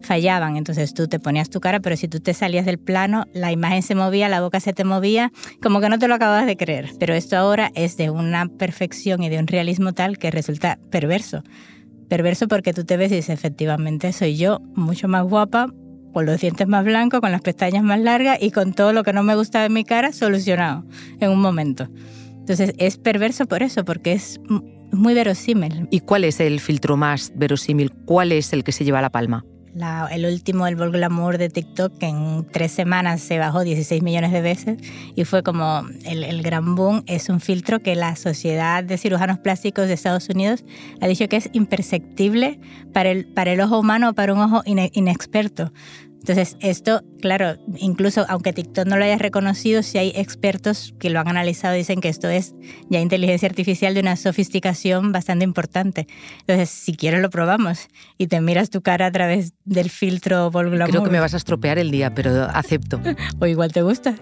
fallaban. 0.00 0.56
Entonces 0.56 0.94
tú 0.94 1.08
te 1.08 1.20
ponías 1.20 1.50
tu 1.50 1.60
cara, 1.60 1.80
pero 1.80 1.94
si 1.94 2.08
tú 2.08 2.20
te 2.20 2.32
salías 2.32 2.64
del 2.64 2.78
plano, 2.78 3.26
la 3.34 3.52
imagen 3.52 3.82
se 3.82 3.94
movía, 3.94 4.30
la 4.30 4.40
boca 4.40 4.60
se 4.60 4.77
te 4.78 4.84
movía, 4.84 5.32
como 5.60 5.80
que 5.80 5.88
no 5.88 5.98
te 5.98 6.06
lo 6.06 6.14
acabas 6.14 6.46
de 6.46 6.56
creer. 6.56 6.90
Pero 7.00 7.12
esto 7.12 7.36
ahora 7.36 7.72
es 7.74 7.96
de 7.96 8.10
una 8.10 8.46
perfección 8.46 9.24
y 9.24 9.28
de 9.28 9.40
un 9.40 9.48
realismo 9.48 9.92
tal 9.92 10.18
que 10.18 10.30
resulta 10.30 10.78
perverso. 10.88 11.42
Perverso 12.08 12.46
porque 12.46 12.72
tú 12.72 12.84
te 12.84 12.96
ves 12.96 13.10
y 13.10 13.16
dices, 13.16 13.30
efectivamente, 13.30 14.12
soy 14.12 14.36
yo, 14.36 14.60
mucho 14.76 15.08
más 15.08 15.24
guapa, 15.24 15.66
con 16.12 16.26
los 16.26 16.40
dientes 16.40 16.68
más 16.68 16.84
blancos, 16.84 17.20
con 17.20 17.32
las 17.32 17.40
pestañas 17.40 17.82
más 17.82 17.98
largas 17.98 18.38
y 18.40 18.52
con 18.52 18.72
todo 18.72 18.92
lo 18.92 19.02
que 19.02 19.12
no 19.12 19.24
me 19.24 19.34
gusta 19.34 19.62
de 19.62 19.68
mi 19.68 19.82
cara 19.82 20.12
solucionado 20.12 20.84
en 21.18 21.30
un 21.30 21.40
momento. 21.40 21.88
Entonces 22.38 22.72
es 22.78 22.98
perverso 22.98 23.46
por 23.46 23.64
eso, 23.64 23.84
porque 23.84 24.12
es 24.12 24.40
muy 24.92 25.12
verosímil. 25.14 25.88
¿Y 25.90 26.00
cuál 26.00 26.22
es 26.22 26.38
el 26.38 26.60
filtro 26.60 26.96
más 26.96 27.32
verosímil? 27.34 27.90
¿Cuál 28.04 28.30
es 28.30 28.52
el 28.52 28.62
que 28.62 28.70
se 28.70 28.84
lleva 28.84 29.02
la 29.02 29.10
palma? 29.10 29.44
El 30.10 30.26
último, 30.26 30.66
el 30.66 30.76
Vol 30.76 30.92
Glamour 30.92 31.38
de 31.38 31.48
TikTok, 31.48 31.98
que 31.98 32.06
en 32.06 32.46
tres 32.50 32.72
semanas 32.72 33.20
se 33.20 33.38
bajó 33.38 33.64
16 33.64 34.02
millones 34.02 34.32
de 34.32 34.40
veces 34.40 34.78
y 35.14 35.24
fue 35.24 35.42
como 35.42 35.82
el, 36.04 36.42
gran 36.42 36.74
boom, 36.74 37.02
es 37.06 37.28
un 37.28 37.40
filtro 37.40 37.80
que 37.80 37.94
la 37.94 38.16
Sociedad 38.16 38.84
de 38.84 38.98
Cirujanos 38.98 39.38
Plásticos 39.38 39.88
de 39.88 39.94
Estados 39.94 40.28
Unidos 40.28 40.64
ha 41.00 41.06
dicho 41.06 41.28
que 41.28 41.36
es 41.36 41.50
imperceptible 41.52 42.60
para 42.92 43.10
el, 43.10 43.26
para 43.26 43.52
el 43.52 43.60
ojo 43.60 43.78
humano 43.78 44.10
o 44.10 44.12
para 44.14 44.34
un 44.34 44.40
ojo 44.40 44.62
inexperto. 44.64 45.72
Entonces, 46.20 46.56
esto 46.60 47.02
claro, 47.20 47.56
incluso 47.76 48.24
aunque 48.28 48.52
TikTok 48.52 48.86
no 48.86 48.96
lo 48.96 49.04
haya 49.04 49.18
reconocido, 49.18 49.82
si 49.82 49.98
hay 49.98 50.12
expertos 50.14 50.94
que 50.98 51.10
lo 51.10 51.20
han 51.20 51.28
analizado 51.28 51.74
y 51.74 51.78
dicen 51.78 52.00
que 52.00 52.08
esto 52.08 52.28
es 52.28 52.54
ya 52.88 53.00
inteligencia 53.00 53.48
artificial 53.48 53.94
de 53.94 54.00
una 54.00 54.16
sofisticación 54.16 55.12
bastante 55.12 55.44
importante. 55.44 56.06
Entonces, 56.40 56.70
si 56.70 56.94
quieres 56.94 57.20
lo 57.20 57.30
probamos 57.30 57.88
y 58.16 58.26
te 58.26 58.40
miras 58.40 58.70
tu 58.70 58.82
cara 58.82 59.06
a 59.06 59.12
través 59.12 59.52
del 59.64 59.90
filtro 59.90 60.50
Glamour. 60.50 60.90
Creo 60.90 61.04
que 61.04 61.10
me 61.10 61.20
vas 61.20 61.34
a 61.34 61.36
estropear 61.36 61.78
el 61.78 61.90
día, 61.90 62.14
pero 62.14 62.44
acepto. 62.44 63.00
o 63.40 63.46
igual 63.46 63.72
te 63.72 63.82
gusta. 63.82 64.14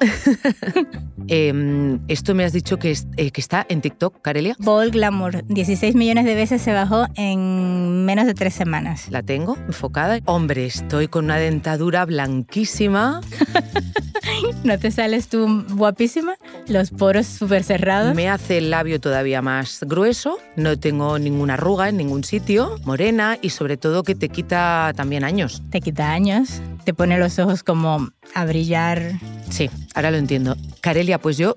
eh, 1.29 1.99
esto 2.09 2.35
me 2.35 2.45
has 2.45 2.53
dicho 2.53 2.79
que, 2.79 2.91
es, 2.91 3.07
eh, 3.17 3.31
que 3.31 3.41
está 3.41 3.67
en 3.69 3.81
TikTok, 3.81 4.21
Carelia. 4.23 4.57
Vol 4.59 4.91
Glamour, 4.91 5.45
16 5.47 5.95
millones 5.95 6.25
de 6.25 6.35
veces 6.35 6.63
se 6.63 6.73
bajó 6.73 7.07
en 7.17 8.05
menos 8.05 8.27
de 8.27 8.35
tres 8.35 8.55
semanas. 8.55 9.09
La 9.11 9.23
tengo 9.23 9.57
enfocada. 9.67 10.19
Hombre, 10.25 10.67
estoy 10.67 11.09
con 11.09 11.27
una 11.27 11.37
dentadura 11.37 12.05
blanquísima. 12.05 12.86
¿No 14.65 14.79
te 14.79 14.91
sales 14.91 15.29
tú 15.29 15.65
guapísima? 15.71 16.37
Los 16.69 16.91
poros 16.91 17.27
súper 17.27 17.65
cerrados. 17.65 18.15
Me 18.15 18.29
hace 18.29 18.59
el 18.59 18.71
labio 18.71 19.01
todavía 19.01 19.43
más 19.43 19.81
grueso, 19.83 20.39
no 20.57 20.79
tengo 20.79 21.19
ninguna 21.19 21.55
arruga 21.55 21.89
en 21.89 21.97
ningún 21.97 22.25
sitio, 22.25 22.79
morena 22.85 23.39
y 23.41 23.51
sobre 23.51 23.77
todo 23.77 24.03
que 24.03 24.15
te 24.15 24.29
quita 24.29 24.93
también 24.97 25.25
años. 25.25 25.63
Te 25.71 25.81
quita 25.81 26.13
años, 26.13 26.61
te 26.85 26.95
pone 26.95 27.19
los 27.19 27.39
ojos 27.39 27.63
como 27.63 28.11
a 28.35 28.45
brillar. 28.45 29.13
Sí, 29.51 29.71
ahora 29.95 30.11
lo 30.11 30.17
entiendo. 30.19 30.57
Carelia, 30.81 31.19
pues 31.19 31.37
yo 31.37 31.57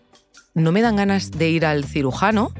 no 0.54 0.72
me 0.72 0.82
dan 0.82 0.96
ganas 0.96 1.32
de 1.32 1.50
ir 1.50 1.66
al 1.66 1.86
cirujano, 1.86 2.52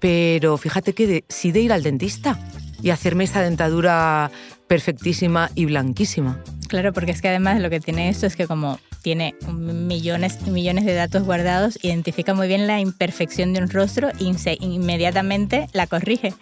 pero 0.00 0.56
fíjate 0.56 0.92
que 0.92 1.06
de, 1.06 1.24
sí 1.28 1.52
de 1.52 1.60
ir 1.60 1.72
al 1.72 1.82
dentista 1.82 2.38
y 2.82 2.90
hacerme 2.90 3.24
esa 3.24 3.42
dentadura 3.42 4.30
perfectísima 4.68 5.50
y 5.54 5.66
blanquísima. 5.66 6.42
Claro, 6.68 6.92
porque 6.92 7.12
es 7.12 7.22
que 7.22 7.28
además 7.28 7.60
lo 7.60 7.70
que 7.70 7.80
tiene 7.80 8.08
esto 8.08 8.26
es 8.26 8.36
que 8.36 8.46
como 8.46 8.78
tiene 9.02 9.36
millones 9.52 10.38
y 10.44 10.50
millones 10.50 10.84
de 10.84 10.94
datos 10.94 11.22
guardados, 11.22 11.78
identifica 11.82 12.34
muy 12.34 12.48
bien 12.48 12.66
la 12.66 12.80
imperfección 12.80 13.52
de 13.52 13.60
un 13.60 13.70
rostro 13.70 14.10
y 14.18 14.34
inmediatamente 14.60 15.68
la 15.72 15.86
corrige. 15.86 16.34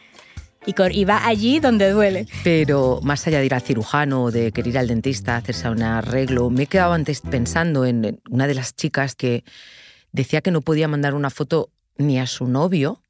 Y, 0.67 0.75
y, 0.93 1.05
va 1.05 1.27
allí 1.27 1.61
donde 1.61 1.91
duele. 1.91 2.27
Pero 2.43 3.01
más 3.03 3.27
allá 3.27 3.41
de 3.41 3.45
ir 3.45 3.53
al 3.53 3.61
cirujano 3.61 4.25
o 4.25 4.31
de 4.31 4.51
querer 4.51 4.69
ir 4.69 4.79
al 4.79 4.89
dentista, 4.89 5.37
hacerse 5.37 5.69
un 5.69 5.83
arreglo, 5.83 6.49
me 6.49 6.63
he 6.63 6.67
quedado 6.67 6.95
antes 6.95 7.21
pensando 7.21 7.85
en 7.85 8.23
una 8.31 8.47
de 8.47 8.55
las 8.55 8.75
chicas 8.75 9.15
que 9.15 9.45
decía 10.13 10.41
que 10.41 10.51
no 10.51 10.63
podía 10.63 10.89
mandar 10.89 11.13
una 11.13 11.29
foto 11.29 11.69
ni 11.99 12.19
a 12.19 12.27
su 12.27 12.47
novio 12.47 13.03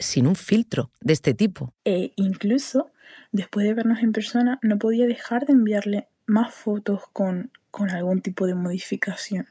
sin 0.00 0.26
un 0.26 0.34
filtro 0.34 0.90
de 1.00 1.12
este 1.12 1.34
tipo. 1.34 1.72
E 1.84 2.12
incluso 2.16 2.90
después 3.32 3.66
de 3.66 3.74
vernos 3.74 4.00
en 4.02 4.12
persona, 4.12 4.58
no 4.62 4.78
podía 4.78 5.06
dejar 5.06 5.46
de 5.46 5.54
enviarle 5.54 6.08
más 6.26 6.54
fotos 6.54 7.02
con, 7.12 7.50
con 7.70 7.90
algún 7.90 8.20
tipo 8.20 8.46
de 8.46 8.54
modificación. 8.54 9.48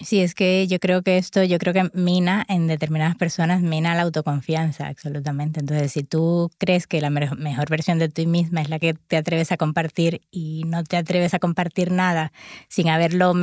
Sí, 0.00 0.20
es 0.20 0.34
que 0.34 0.66
yo 0.66 0.80
creo 0.80 1.02
que 1.02 1.18
esto, 1.18 1.44
yo 1.44 1.56
creo 1.58 1.72
que 1.72 1.88
mina 1.94 2.44
en 2.48 2.66
determinadas 2.66 3.14
personas, 3.14 3.62
mina 3.62 3.94
la 3.94 4.02
autoconfianza, 4.02 4.88
absolutamente. 4.88 5.60
Entonces, 5.60 5.92
si 5.92 6.02
tú 6.02 6.50
crees 6.58 6.88
que 6.88 7.00
la 7.00 7.10
mejor 7.10 7.70
versión 7.70 8.00
de 8.00 8.08
ti 8.08 8.26
misma 8.26 8.60
es 8.60 8.68
la 8.68 8.80
que 8.80 8.94
te 8.94 9.16
atreves 9.16 9.52
a 9.52 9.56
compartir 9.56 10.20
y 10.32 10.64
no 10.66 10.82
te 10.82 10.96
atreves 10.96 11.32
a 11.32 11.38
compartir 11.38 11.92
nada 11.92 12.32
sin 12.68 12.88
haberlo 12.88 13.34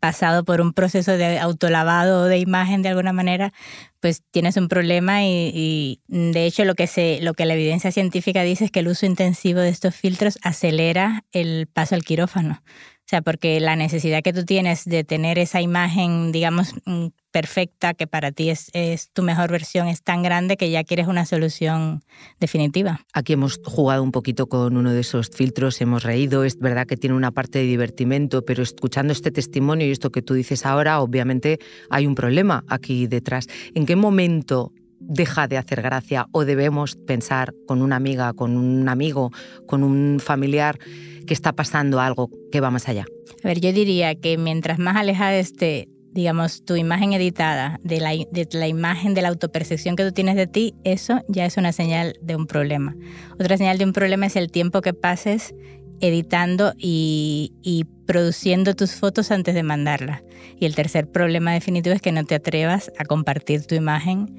pasado 0.00 0.42
por 0.44 0.62
un 0.62 0.72
proceso 0.72 1.12
de 1.12 1.38
autolavado 1.38 2.24
de 2.24 2.38
imagen 2.38 2.80
de 2.80 2.88
alguna 2.88 3.12
manera, 3.12 3.52
pues 4.00 4.22
tienes 4.30 4.56
un 4.56 4.68
problema 4.68 5.22
y, 5.24 6.00
de 6.08 6.46
hecho 6.46 6.64
lo 6.64 6.74
que, 6.74 7.18
lo 7.20 7.34
que 7.34 7.44
la 7.44 7.54
evidencia 7.54 7.92
científica 7.92 8.42
dice 8.42 8.64
es 8.64 8.70
que 8.70 8.80
el 8.80 8.88
uso 8.88 9.04
intensivo 9.04 9.60
de 9.60 9.68
estos 9.68 9.94
filtros 9.94 10.38
acelera 10.42 11.24
el 11.32 11.66
paso 11.66 11.94
al 11.94 12.04
quirófano. 12.04 12.62
O 13.10 13.16
sea, 13.18 13.22
porque 13.22 13.58
la 13.58 13.74
necesidad 13.74 14.22
que 14.22 14.32
tú 14.32 14.44
tienes 14.44 14.84
de 14.84 15.02
tener 15.02 15.40
esa 15.40 15.60
imagen, 15.60 16.30
digamos, 16.30 16.76
mm, 16.84 17.06
perfecta, 17.32 17.92
que 17.92 18.06
para 18.06 18.30
ti 18.30 18.50
es, 18.50 18.70
es, 18.72 19.10
tu 19.10 19.24
mejor 19.24 19.50
versión, 19.50 19.88
es 19.88 20.00
tan 20.04 20.22
grande 20.22 20.56
que 20.56 20.70
ya 20.70 20.84
quieres 20.84 21.08
una 21.08 21.26
solución 21.26 22.04
definitiva. 22.38 23.00
Aquí 23.12 23.32
hemos 23.32 23.58
jugado 23.64 24.04
un 24.04 24.12
poquito 24.12 24.46
con 24.46 24.76
uno 24.76 24.92
de 24.92 25.00
esos 25.00 25.28
filtros, 25.30 25.80
hemos 25.80 26.04
reído, 26.04 26.44
es 26.44 26.56
verdad 26.60 26.86
que 26.86 26.96
tiene 26.96 27.16
una 27.16 27.32
parte 27.32 27.58
de 27.58 27.64
divertimento, 27.64 28.44
pero 28.44 28.62
escuchando 28.62 29.12
este 29.12 29.32
testimonio 29.32 29.88
y 29.88 29.90
esto 29.90 30.12
que 30.12 30.22
tú 30.22 30.34
dices 30.34 30.64
ahora, 30.64 31.00
obviamente 31.00 31.58
hay 31.90 32.06
un 32.06 32.14
problema 32.14 32.62
aquí 32.68 33.08
detrás. 33.08 33.48
¿En 33.74 33.86
qué 33.86 33.96
momento 33.96 34.72
deja 35.00 35.48
de 35.48 35.58
hacer 35.58 35.82
gracia 35.82 36.26
o 36.32 36.44
debemos 36.44 36.96
pensar 36.96 37.54
con 37.66 37.82
una 37.82 37.96
amiga, 37.96 38.32
con 38.32 38.56
un 38.56 38.88
amigo, 38.88 39.32
con 39.66 39.82
un 39.82 40.20
familiar 40.20 40.78
que 41.26 41.34
está 41.34 41.52
pasando 41.52 42.00
algo 42.00 42.30
que 42.52 42.60
va 42.60 42.70
más 42.70 42.88
allá? 42.88 43.06
A 43.42 43.48
ver, 43.48 43.60
yo 43.60 43.72
diría 43.72 44.14
que 44.14 44.36
mientras 44.38 44.78
más 44.78 44.96
alejada 44.96 45.36
esté, 45.36 45.88
digamos, 46.12 46.64
tu 46.64 46.76
imagen 46.76 47.12
editada 47.12 47.80
de 47.82 48.00
la, 48.00 48.10
de 48.10 48.48
la 48.52 48.68
imagen, 48.68 49.14
de 49.14 49.22
la 49.22 49.28
autopercepción 49.28 49.96
que 49.96 50.04
tú 50.04 50.12
tienes 50.12 50.36
de 50.36 50.46
ti, 50.46 50.74
eso 50.84 51.20
ya 51.28 51.46
es 51.46 51.56
una 51.56 51.72
señal 51.72 52.14
de 52.20 52.36
un 52.36 52.46
problema. 52.46 52.94
Otra 53.34 53.56
señal 53.56 53.78
de 53.78 53.84
un 53.84 53.92
problema 53.92 54.26
es 54.26 54.36
el 54.36 54.50
tiempo 54.50 54.80
que 54.80 54.92
pases 54.92 55.54
editando 56.00 56.74
y, 56.76 57.86
produciendo 58.06 58.74
tus 58.74 58.96
fotos 58.96 59.30
antes 59.30 59.54
de 59.54 59.62
mandarlas. 59.62 60.22
Y 60.58 60.66
el 60.66 60.74
tercer 60.74 61.08
problema 61.08 61.52
definitivo 61.52 61.94
es 61.94 62.02
que 62.02 62.10
no 62.10 62.24
te 62.24 62.34
atrevas 62.34 62.90
a 62.98 63.04
compartir 63.04 63.64
tu 63.66 63.76
imagen 63.76 64.34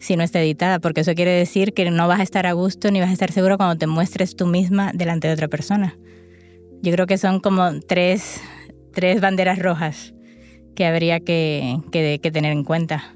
si 0.00 0.16
no 0.16 0.24
está 0.24 0.40
editada, 0.40 0.80
porque 0.80 1.02
eso 1.02 1.14
quiere 1.14 1.30
decir 1.30 1.72
que 1.72 1.88
no 1.88 2.08
vas 2.08 2.18
a 2.18 2.24
estar 2.24 2.48
a 2.48 2.52
gusto 2.52 2.90
ni 2.90 2.98
vas 2.98 3.10
a 3.10 3.12
estar 3.12 3.30
seguro 3.30 3.56
cuando 3.56 3.76
te 3.76 3.86
muestres 3.86 4.34
tú 4.34 4.46
misma 4.46 4.90
delante 4.92 5.28
de 5.28 5.34
otra 5.34 5.46
persona. 5.46 5.96
Yo 6.82 6.90
creo 6.90 7.06
que 7.06 7.16
son 7.16 7.38
como 7.38 7.78
tres, 7.86 8.40
tres 8.92 9.20
banderas 9.20 9.60
rojas 9.60 10.14
que 10.74 10.84
habría 10.84 11.20
que, 11.20 11.78
que, 11.92 12.18
que 12.20 12.30
tener 12.32 12.50
en 12.50 12.64
cuenta. 12.64 13.14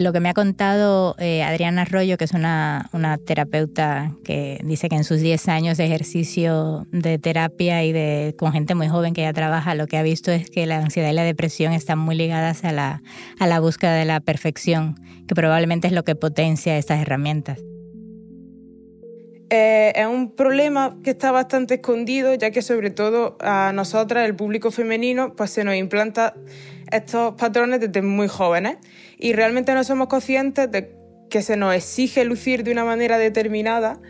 Lo 0.00 0.14
que 0.14 0.20
me 0.20 0.30
ha 0.30 0.34
contado 0.34 1.14
eh, 1.18 1.42
Adriana 1.42 1.82
Arroyo, 1.82 2.16
que 2.16 2.24
es 2.24 2.32
una, 2.32 2.88
una, 2.94 3.18
terapeuta 3.18 4.16
que 4.24 4.58
dice 4.64 4.88
que 4.88 4.96
en 4.96 5.04
sus 5.04 5.20
10 5.20 5.48
años 5.48 5.76
de 5.76 5.84
ejercicio 5.84 6.86
de 6.90 7.18
terapia 7.18 7.84
y 7.84 7.92
de, 7.92 8.34
con 8.38 8.50
gente 8.50 8.74
muy 8.74 8.88
joven 8.88 9.12
que 9.12 9.20
ya 9.20 9.34
trabaja, 9.34 9.74
lo 9.74 9.86
que 9.86 9.98
ha 9.98 10.02
visto 10.02 10.32
es 10.32 10.48
que 10.48 10.64
la 10.64 10.78
ansiedad 10.78 11.10
y 11.10 11.12
la 11.12 11.24
depresión 11.24 11.74
están 11.74 11.98
muy 11.98 12.14
ligadas 12.14 12.64
a 12.64 12.72
la, 12.72 13.02
a 13.38 13.46
la 13.46 13.60
búsqueda 13.60 13.94
de 13.94 14.06
la 14.06 14.20
perfección, 14.20 14.94
que 15.28 15.34
probablemente 15.34 15.86
es 15.86 15.92
lo 15.92 16.02
que 16.02 16.14
potencia 16.14 16.78
estas 16.78 17.02
herramientas. 17.02 17.58
Eh, 19.52 19.92
es 19.96 20.06
un 20.06 20.30
problema 20.36 20.96
que 21.02 21.10
está 21.10 21.32
bastante 21.32 21.74
escondido, 21.74 22.32
ya 22.34 22.52
que 22.52 22.62
sobre 22.62 22.90
todo 22.90 23.36
a 23.40 23.72
nosotras, 23.74 24.24
el 24.24 24.36
público 24.36 24.70
femenino, 24.70 25.34
pues 25.34 25.50
se 25.50 25.64
nos 25.64 25.74
implanta 25.74 26.34
estos 26.92 27.34
patrones 27.34 27.80
desde 27.80 28.02
muy 28.02 28.28
jóvenes 28.28 28.76
y 29.18 29.32
realmente 29.32 29.74
no 29.74 29.84
somos 29.84 30.08
conscientes 30.08 30.70
de 30.70 30.94
que 31.28 31.42
se 31.42 31.56
nos 31.56 31.74
exige 31.74 32.24
lucir 32.24 32.64
de 32.64 32.72
una 32.72 32.84
manera 32.84 33.18
determinada 33.18 34.00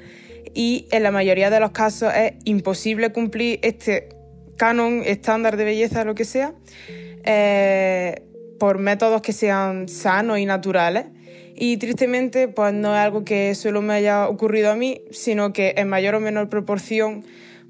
y 0.54 0.86
en 0.90 1.02
la 1.02 1.10
mayoría 1.10 1.50
de 1.50 1.60
los 1.60 1.70
casos 1.70 2.12
es 2.14 2.32
imposible 2.44 3.12
cumplir 3.12 3.60
este 3.62 4.08
canon 4.56 5.02
estándar 5.04 5.56
de 5.56 5.64
belleza, 5.64 6.04
lo 6.04 6.14
que 6.14 6.24
sea, 6.24 6.54
eh, 7.24 8.22
por 8.58 8.78
métodos 8.78 9.22
que 9.22 9.32
sean 9.32 9.88
sanos 9.88 10.38
y 10.38 10.46
naturales. 10.46 11.06
Y 11.56 11.76
tristemente, 11.76 12.48
pues 12.48 12.72
no 12.72 12.94
es 12.94 13.00
algo 13.00 13.24
que 13.24 13.54
solo 13.54 13.82
me 13.82 13.94
haya 13.94 14.28
ocurrido 14.28 14.70
a 14.70 14.76
mí, 14.76 15.02
sino 15.10 15.52
que 15.52 15.74
en 15.76 15.88
mayor 15.88 16.14
o 16.14 16.20
menor 16.20 16.48
proporción 16.48 17.24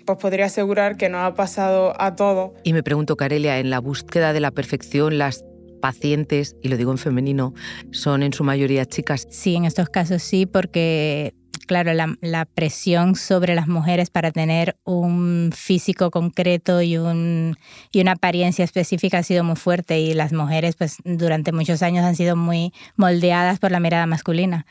pues 0.04 0.18
podría 0.18 0.46
asegurar 0.46 0.96
que 0.96 1.08
nos 1.08 1.22
ha 1.22 1.34
pasado 1.34 1.94
a 2.00 2.16
todos. 2.16 2.52
Y 2.64 2.72
me 2.72 2.82
pregunto, 2.82 3.16
Carelia, 3.16 3.58
en 3.58 3.70
la 3.70 3.78
búsqueda 3.78 4.32
de 4.32 4.40
la 4.40 4.50
perfección, 4.50 5.18
las 5.18 5.44
pacientes, 5.80 6.56
y 6.62 6.68
lo 6.68 6.76
digo 6.76 6.92
en 6.92 6.98
femenino, 6.98 7.54
son 7.90 8.22
en 8.22 8.32
su 8.32 8.44
mayoría 8.44 8.84
chicas. 8.86 9.26
Sí, 9.30 9.56
en 9.56 9.64
estos 9.64 9.88
casos 9.88 10.22
sí, 10.22 10.46
porque 10.46 11.34
claro, 11.66 11.94
la, 11.94 12.16
la, 12.20 12.46
presión 12.46 13.14
sobre 13.14 13.54
las 13.54 13.68
mujeres 13.68 14.10
para 14.10 14.32
tener 14.32 14.76
un 14.84 15.52
físico 15.54 16.10
concreto 16.10 16.82
y, 16.82 16.96
un, 16.96 17.56
y 17.92 18.00
una 18.00 18.12
apariencia 18.12 18.64
específica 18.64 19.18
ha 19.18 19.22
sido 19.22 19.44
muy 19.44 19.56
fuerte 19.56 20.00
y 20.00 20.14
las 20.14 20.32
mujeres 20.32 20.74
pues 20.74 20.96
durante 21.04 21.52
muchos 21.52 21.82
años 21.82 22.04
han 22.04 22.16
sido 22.16 22.34
muy 22.34 22.72
moldeadas 22.96 23.60
por 23.60 23.70
la 23.70 23.78
mirada 23.78 24.06
masculina 24.06 24.66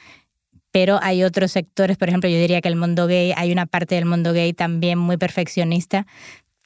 pero 0.71 0.99
hay 1.01 1.23
otros 1.23 1.51
sectores, 1.51 1.97
por 1.97 2.09
ejemplo, 2.09 2.29
yo 2.29 2.37
diría 2.37 2.61
que 2.61 2.67
el 2.67 2.75
mundo 2.75 3.07
gay, 3.07 3.33
hay 3.35 3.51
una 3.51 3.65
parte 3.65 3.95
del 3.95 4.05
mundo 4.05 4.33
gay 4.33 4.53
también 4.53 4.97
muy 4.99 5.17
perfeccionista 5.17 6.05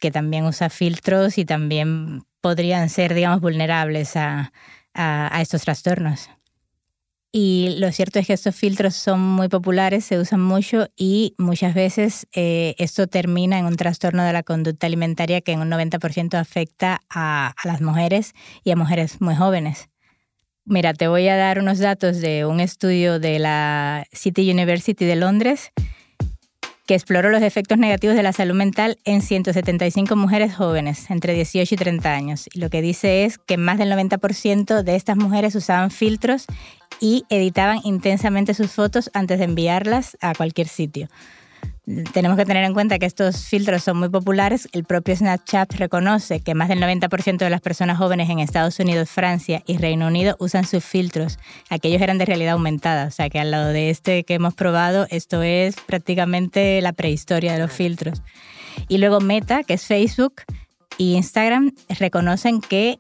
que 0.04 0.12
también 0.12 0.46
usa 0.46 0.70
filtros 0.70 1.38
y 1.38 1.46
también 1.46 2.26
podrían 2.42 2.90
ser, 2.90 3.14
digamos, 3.14 3.40
vulnerables 3.40 4.18
a, 4.18 4.52
a, 4.94 5.42
estos 5.42 5.62
trastornos. 5.62 6.30
Y 7.32 7.78
lo 7.80 7.90
cierto 7.94 8.20
es 8.20 8.28
que 8.28 8.34
estos 8.34 8.54
filtros 8.54 8.96
son 8.96 9.22
muy 9.22 9.48
populares, 9.48 10.04
se 10.04 10.20
usan 10.20 10.42
mucho 10.42 10.88
y 10.98 11.36
muchas 11.38 11.74
veces 11.74 12.28
eh, 12.34 12.76
esto 12.80 13.08
termina 13.08 13.58
en 13.58 13.66
un 13.66 13.78
trastorno 13.78 14.24
de 14.24 14.34
la 14.34 14.44
conducta 14.44 14.88
alimentaria 14.88 15.40
que 15.40 15.54
en 15.54 15.62
un 15.62 15.72
90% 15.72 16.38
afecta 16.38 17.00
a, 17.10 17.56
a 17.58 17.68
las 17.68 17.80
mujeres 17.80 18.34
y 18.66 18.72
a 18.72 18.76
mujeres 18.76 19.22
muy 19.22 19.36
jóvenes. 19.36 19.90
Mira, 20.66 20.94
te 20.94 21.10
voy 21.10 21.28
a 21.28 21.36
dar 21.36 21.60
unos 21.60 21.80
datos 21.80 22.22
de 22.22 22.46
un 22.46 22.62
estudio 22.62 23.20
de 23.20 23.38
la 23.38 24.06
City 24.14 24.50
University 24.50 25.04
de 25.04 25.18
Londres 25.18 25.74
que 26.86 26.96
exploró 26.96 27.30
los 27.30 27.42
efectos 27.42 27.78
negativos 27.78 28.16
de 28.16 28.24
la 28.24 28.32
salud 28.32 28.56
mental 28.56 28.98
en 29.04 29.22
175 29.22 30.16
mujeres 30.16 30.56
jóvenes 30.56 31.10
entre 31.12 31.34
18 31.34 31.76
y 31.76 31.78
30 31.78 32.14
años. 32.14 32.50
Y 32.54 32.60
lo 32.60 32.70
que 32.70 32.82
dice 32.82 33.26
es 33.26 33.38
que 33.38 33.58
más 33.58 33.78
del 33.78 33.92
90% 33.92 34.84
de 34.84 34.96
estas 34.96 35.18
mujeres 35.18 35.54
usaban 35.56 35.92
filtros 35.92 36.46
y 37.02 37.26
editaban 37.30 37.80
intensamente 37.84 38.54
sus 38.54 38.72
fotos 38.72 39.10
antes 39.14 39.40
de 39.40 39.46
enviarlas 39.46 40.18
a 40.22 40.34
cualquier 40.34 40.70
sitio 40.70 41.10
tenemos 42.14 42.38
que 42.38 42.46
tener 42.46 42.64
en 42.64 42.74
cuenta 42.74 42.98
que 42.98 43.06
estos 43.06 43.46
filtros 43.46 43.84
son 43.84 43.98
muy 43.98 44.10
populares. 44.10 44.70
El 44.72 44.86
propio 44.86 45.16
Snapchat 45.16 45.74
reconoce 45.74 46.40
que 46.40 46.56
más 46.56 46.70
del 46.70 46.82
90% 46.82 47.38
de 47.38 47.50
las 47.50 47.60
personas 47.60 47.98
jóvenes 47.98 48.30
en 48.30 48.40
Estados 48.40 48.80
Unidos, 48.80 49.10
Francia 49.10 49.62
y 49.66 49.78
Reino 49.78 50.08
Unido 50.08 50.38
usan 50.40 50.66
sus 50.66 50.84
filtros. 50.84 51.40
Aquellos 51.70 52.02
eran 52.02 52.18
de 52.18 52.26
realidad 52.26 52.54
aumentada, 52.54 53.08
o 53.08 53.12
sea 53.12 53.30
que 53.30 53.40
al 53.40 53.52
lado 53.52 53.70
de 53.70 53.90
este 53.90 54.24
que 54.24 54.36
hemos 54.36 54.54
probado, 54.54 55.08
esto 55.10 55.44
es 55.44 55.76
prácticamente 55.86 56.82
la 56.82 56.94
prehistoria 56.94 57.54
de 57.54 57.60
los 57.60 57.72
filtros. 57.72 58.22
Y 58.88 58.98
luego 58.98 59.20
Meta, 59.20 59.64
que 59.64 59.74
es 59.74 59.86
Facebook, 59.86 60.44
y 60.98 61.16
Instagram 61.16 61.74
reconocen 62.00 62.62
que 62.62 63.00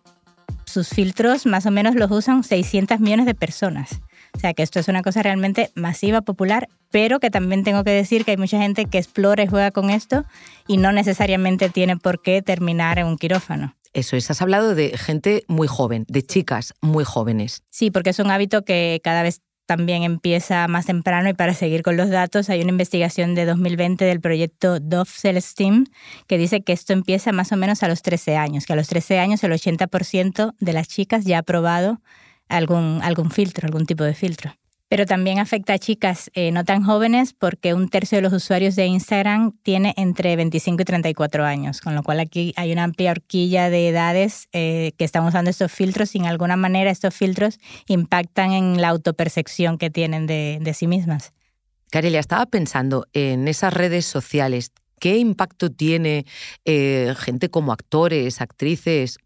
sus 0.65 0.89
filtros 0.89 1.45
más 1.45 1.65
o 1.65 1.71
menos 1.71 1.95
los 1.95 2.11
usan 2.11 2.43
600 2.43 2.99
millones 2.99 3.25
de 3.25 3.35
personas. 3.35 4.01
O 4.43 4.45
sea 4.45 4.53
que 4.53 4.63
esto 4.63 4.77
es 4.81 4.89
una 4.89 5.03
cosa 5.03 5.23
realmente 5.23 5.71
masiva, 5.73 6.19
popular, 6.19 6.67
pero 6.91 7.21
que 7.21 7.29
también 7.29 7.63
tengo 7.63 7.85
que 7.85 7.91
decir 7.91 8.25
que 8.25 8.31
hay 8.31 8.37
mucha 8.37 8.57
gente 8.57 8.87
que 8.87 8.97
explora 8.97 9.41
y 9.41 9.47
juega 9.47 9.71
con 9.71 9.89
esto 9.89 10.25
y 10.67 10.75
no 10.75 10.91
necesariamente 10.91 11.69
tiene 11.69 11.95
por 11.95 12.21
qué 12.21 12.41
terminar 12.41 12.99
en 12.99 13.07
un 13.07 13.17
quirófano. 13.17 13.77
Eso 13.93 14.17
es, 14.17 14.29
has 14.29 14.41
hablado 14.41 14.75
de 14.75 14.97
gente 14.97 15.45
muy 15.47 15.69
joven, 15.69 16.03
de 16.09 16.23
chicas 16.23 16.73
muy 16.81 17.05
jóvenes. 17.05 17.63
Sí, 17.69 17.89
porque 17.89 18.09
es 18.09 18.19
un 18.19 18.31
hábito 18.31 18.65
que 18.65 18.99
cada 19.01 19.23
vez 19.23 19.39
también 19.65 20.03
empieza 20.03 20.67
más 20.67 20.87
temprano 20.87 21.29
y 21.29 21.33
para 21.33 21.53
seguir 21.53 21.81
con 21.81 21.95
los 21.95 22.09
datos 22.09 22.49
hay 22.49 22.59
una 22.59 22.71
investigación 22.71 23.35
de 23.35 23.45
2020 23.45 24.03
del 24.03 24.19
proyecto 24.19 24.81
Dove 24.81 25.09
Celestine 25.09 25.85
que 26.27 26.37
dice 26.37 26.63
que 26.63 26.73
esto 26.73 26.91
empieza 26.91 27.31
más 27.31 27.53
o 27.53 27.55
menos 27.55 27.81
a 27.81 27.87
los 27.87 28.01
13 28.01 28.35
años, 28.35 28.65
que 28.65 28.73
a 28.73 28.75
los 28.75 28.89
13 28.89 29.19
años 29.19 29.41
el 29.45 29.53
80% 29.53 30.53
de 30.59 30.73
las 30.73 30.89
chicas 30.89 31.23
ya 31.23 31.37
ha 31.37 31.43
probado 31.43 32.01
algún, 32.53 32.99
algún 33.03 33.31
filtro, 33.31 33.65
algún 33.65 33.85
tipo 33.85 34.03
de 34.03 34.13
filtro. 34.13 34.55
Pero 34.89 35.07
también 35.07 35.39
afecta 35.39 35.73
a 35.73 35.79
chicas 35.79 36.29
eh, 36.35 36.51
no 36.51 36.65
tan 36.65 36.83
jóvenes 36.83 37.33
porque 37.33 37.73
un 37.73 37.89
tercio 37.89 38.19
de 38.19 38.21
los 38.21 38.31
usuarios 38.31 38.75
de 38.75 38.85
Instagram 38.85 39.57
tiene 39.63 39.95
entre 39.97 40.35
25 40.35 40.83
y 40.83 40.85
34 40.85 41.45
años, 41.45 41.81
con 41.81 41.95
lo 41.95 42.03
cual 42.03 42.19
aquí 42.19 42.53
hay 42.57 42.71
una 42.71 42.83
amplia 42.83 43.11
horquilla 43.11 43.71
de 43.71 43.89
edades 43.89 44.49
eh, 44.51 44.91
que 44.97 45.03
están 45.03 45.25
usando 45.25 45.49
estos 45.49 45.71
filtros 45.71 46.13
y 46.13 46.19
en 46.19 46.27
alguna 46.27 46.57
manera 46.57 46.91
estos 46.91 47.15
filtros 47.15 47.57
impactan 47.87 48.51
en 48.51 48.81
la 48.81 48.89
autopercepción 48.89 49.79
que 49.79 49.89
tienen 49.89 50.27
de, 50.27 50.59
de 50.61 50.73
sí 50.75 50.85
mismas. 50.85 51.33
Carelia, 51.89 52.19
estaba 52.19 52.45
pensando 52.45 53.07
en 53.13 53.47
esas 53.47 53.73
redes 53.73 54.05
sociales. 54.05 54.71
¿Qué 54.99 55.17
impacto 55.17 55.69
tiene 55.69 56.25
eh, 56.65 57.13
gente 57.17 57.49
como 57.49 57.73
actores, 57.73 58.41
actrices, 58.41 59.17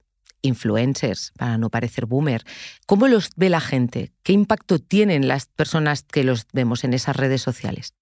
influencers, 0.42 1.32
para 1.38 1.58
no 1.58 1.70
parecer 1.70 2.06
boomer. 2.06 2.44
¿Cómo 2.86 3.08
los 3.08 3.30
ve 3.36 3.50
la 3.50 3.62
gente? 3.62 4.14
¿Qué 4.24 4.34
impacto 4.34 4.80
tienen 4.80 5.28
las 5.28 5.48
personas 5.48 6.04
que 6.04 6.24
los 6.24 6.46
vemos 6.54 6.84
en 6.84 6.94
esas 6.94 7.16
redes 7.16 7.42
sociales? 7.42 7.97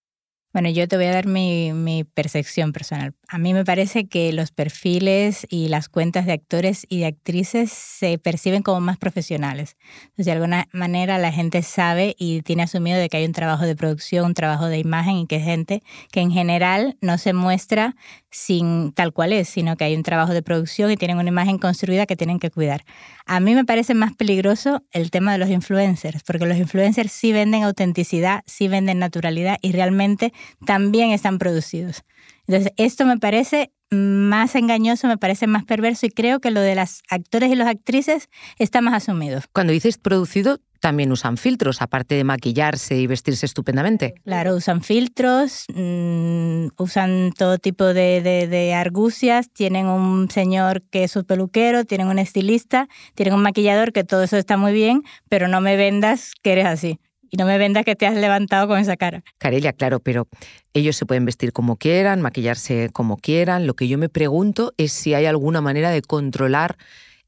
Bueno, 0.55 0.69
yo 0.69 0.87
te 0.87 0.95
voy 0.95 1.07
a 1.07 1.11
dar 1.11 1.27
mi, 1.27 2.05
percepción 2.13 2.71
personal. 2.71 3.13
A 3.27 3.37
mí 3.37 3.53
me 3.53 3.65
parece 3.65 4.07
que 4.07 4.31
los 4.31 4.51
perfiles 4.51 5.45
y 5.49 5.67
las 5.67 5.89
cuentas 5.89 6.25
de 6.25 6.31
actores 6.31 6.85
y 6.87 6.99
de 6.99 7.07
actrices 7.07 7.73
se 7.73 8.17
perciben 8.19 8.63
como 8.63 8.79
más 8.79 8.97
profesionales. 8.97 9.75
Entonces, 10.03 10.27
de 10.27 10.31
alguna 10.31 10.69
manera 10.71 11.17
la 11.17 11.33
gente 11.33 11.61
sabe 11.61 12.15
y 12.17 12.41
tiene 12.43 12.63
asumido 12.63 12.97
de 12.97 13.09
que 13.09 13.17
hay 13.17 13.25
un 13.25 13.33
trabajo 13.33 13.65
de 13.65 13.75
producción, 13.75 14.27
un 14.27 14.33
trabajo 14.33 14.67
de 14.67 14.79
imagen 14.79 15.17
y 15.17 15.27
que 15.27 15.35
es 15.35 15.43
gente 15.43 15.83
que 16.13 16.21
en 16.21 16.31
general 16.31 16.95
no 17.01 17.17
se 17.17 17.33
muestra 17.33 17.97
sin 18.35 18.93
tal 18.93 19.11
cual 19.11 19.33
es, 19.33 19.49
sino 19.49 19.75
que 19.75 19.85
hay 19.85 19.95
un 19.95 20.03
trabajo 20.03 20.33
de 20.33 20.41
producción 20.41 20.91
y 20.91 20.97
tienen 20.97 21.17
una 21.17 21.29
imagen 21.29 21.57
construida 21.57 22.05
que 22.05 22.15
tienen 22.15 22.39
que 22.39 22.51
cuidar. 22.51 22.83
A 23.25 23.39
mí 23.39 23.55
me 23.55 23.65
parece 23.65 23.93
más 23.93 24.13
peligroso 24.13 24.83
el 24.91 25.09
tema 25.09 25.31
de 25.31 25.37
los 25.37 25.49
influencers, 25.49 26.21
porque 26.23 26.45
los 26.45 26.57
influencers 26.57 27.11
sí 27.11 27.31
venden 27.31 27.63
autenticidad, 27.63 28.43
sí 28.45 28.67
venden 28.67 28.99
naturalidad 28.99 29.57
y 29.61 29.71
realmente 29.71 30.33
también 30.65 31.11
están 31.11 31.37
producidos. 31.37 32.03
Entonces, 32.47 32.71
esto 32.77 33.05
me 33.05 33.17
parece 33.17 33.71
más 33.91 34.55
engañoso, 34.55 35.07
me 35.07 35.17
parece 35.17 35.47
más 35.47 35.63
perverso 35.63 36.05
y 36.05 36.09
creo 36.09 36.39
que 36.39 36.51
lo 36.51 36.61
de 36.61 36.75
las 36.75 37.01
actores 37.09 37.51
y 37.51 37.55
las 37.55 37.67
actrices 37.67 38.29
está 38.57 38.81
más 38.81 38.93
asumido. 38.93 39.41
Cuando 39.53 39.73
dices 39.73 39.97
producido, 39.97 40.59
también 40.79 41.11
usan 41.11 41.37
filtros, 41.37 41.81
aparte 41.81 42.13
de 42.15 42.23
maquillarse 42.23 42.97
y 42.97 43.07
vestirse 43.07 43.47
estupendamente. 43.47 44.13
Claro, 44.23 44.55
usan 44.55 44.83
filtros, 44.83 45.65
mm, 45.73 46.67
usan 46.77 47.31
todo 47.35 47.57
tipo 47.57 47.85
de, 47.85 48.21
de, 48.21 48.73
argucias, 48.73 49.49
tienen 49.49 49.87
un 49.87 50.29
señor 50.29 50.83
que 50.83 51.05
es 51.05 51.11
su 51.11 51.25
peluquero, 51.25 51.85
tienen 51.85 52.07
un 52.07 52.19
estilista, 52.19 52.87
tienen 53.15 53.33
un 53.33 53.41
maquillador, 53.41 53.93
que 53.93 54.03
todo 54.03 54.23
eso 54.23 54.37
está 54.37 54.57
muy 54.57 54.73
bien, 54.73 55.01
pero 55.27 55.47
no 55.47 55.59
me 55.59 55.75
vendas 55.75 56.33
que 56.43 56.51
eres 56.51 56.67
así. 56.67 56.99
Y 57.35 57.37
no 57.37 57.45
me 57.45 57.57
vendas 57.57 57.83
que 57.83 57.97
te 57.97 58.07
has 58.07 58.15
levantado 58.15 58.65
con 58.65 58.79
esa 58.79 58.95
cara. 58.95 59.21
Carelia, 59.39 59.73
claro, 59.73 59.99
pero 59.99 60.29
ellos 60.73 60.95
se 60.95 61.05
pueden 61.05 61.25
vestir 61.25 61.51
como 61.51 61.75
quieran, 61.75 62.21
maquillarse 62.21 62.89
como 62.93 63.17
quieran. 63.17 63.67
Lo 63.67 63.73
que 63.73 63.89
yo 63.89 63.97
me 63.97 64.07
pregunto 64.07 64.73
es 64.77 64.93
si 64.93 65.13
hay 65.13 65.25
alguna 65.25 65.59
manera 65.59 65.89
de 65.89 66.01
controlar 66.01 66.77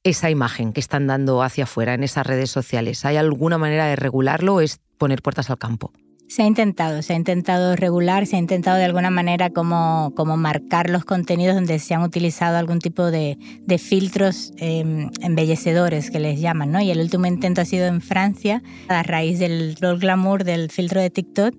esa 0.04 0.30
imagen 0.30 0.72
que 0.72 0.80
están 0.80 1.08
dando 1.08 1.44
hacia 1.44 1.66
afuera 1.66 1.94
en 1.94 2.06
esas 2.06 2.26
redes 2.26 2.50
sociales. 2.50 3.04
¿Hay 3.04 3.18
alguna 3.18 3.58
manera 3.58 3.86
de 3.88 3.98
regularlo 3.98 4.56
o 4.56 4.62
es 4.62 4.80
poner 4.98 5.22
puertas 5.22 5.50
al 5.50 5.58
campo? 5.58 5.92
Se 6.28 6.44
ha 6.44 6.46
intentado, 6.46 7.02
se 7.02 7.14
ha 7.14 7.16
intentado 7.16 7.76
regular, 7.78 8.28
se 8.28 8.36
ha 8.36 8.40
intentado 8.40 8.78
de 8.78 8.84
alguna 8.84 9.10
manera 9.10 9.50
como, 9.50 10.12
como 10.16 10.36
marcar 10.36 10.90
los 10.90 11.06
contenidos 11.06 11.56
donde 11.56 11.80
se 11.80 11.94
han 11.94 12.02
utilizado 12.02 12.58
algún 12.58 12.80
tipo 12.80 13.10
de, 13.12 13.38
filtros 13.80 14.52
em, 14.58 15.10
embellecedores 15.22 16.12
que 16.12 16.20
les 16.20 16.42
llaman, 16.42 16.72
¿no? 16.72 16.82
Y 16.82 16.92
el 16.92 17.00
último 17.00 17.28
intento 17.28 17.62
ha 17.62 17.66
sido 17.66 17.88
en 17.88 18.02
Francia, 18.02 18.62
a 18.90 19.04
raíz 19.04 19.40
del 19.40 19.78
rol 19.80 20.00
glamour 20.00 20.44
del 20.44 20.70
filtro 20.70 21.00
de 21.00 21.10
TikTok, 21.10 21.56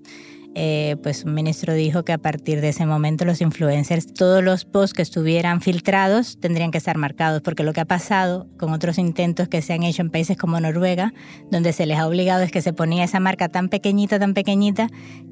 eh, 0.55 0.97
pues 1.03 1.25
un 1.25 1.35
ministro 1.35 1.73
dijo 1.73 2.03
que 2.03 2.11
a 2.11 2.17
partir 2.17 2.59
de 2.59 2.69
ese 2.69 2.85
momento 2.85 3.23
los 3.23 3.39
influencers, 3.39 4.13
todos 4.13 4.43
los 4.43 4.65
posts 4.65 4.93
que 4.93 5.01
estuvieran 5.01 5.61
filtrados 5.61 6.39
tendrían 6.39 6.71
que 6.71 6.79
estar 6.79 6.97
marcados, 6.97 7.41
porque 7.41 7.63
lo 7.63 7.71
que 7.71 7.81
ha 7.81 7.85
pasado 7.85 8.47
con 8.57 8.73
otros 8.73 8.97
intentos 8.97 9.47
que 9.47 9.61
se 9.61 9.73
han 9.73 9.83
hecho 9.83 10.01
en 10.01 10.09
países 10.09 10.37
como 10.37 10.59
Noruega, 10.59 11.13
donde 11.51 11.71
se 11.71 11.85
les 11.85 11.99
ha 11.99 12.07
obligado 12.07 12.41
es 12.41 12.51
que 12.51 12.61
se 12.61 12.73
ponía 12.73 13.03
esa 13.03 13.19
marca 13.19 13.49
tan 13.49 13.69
pequeñita, 13.69 14.19
tan 14.19 14.33
pequeñita, 14.33 14.87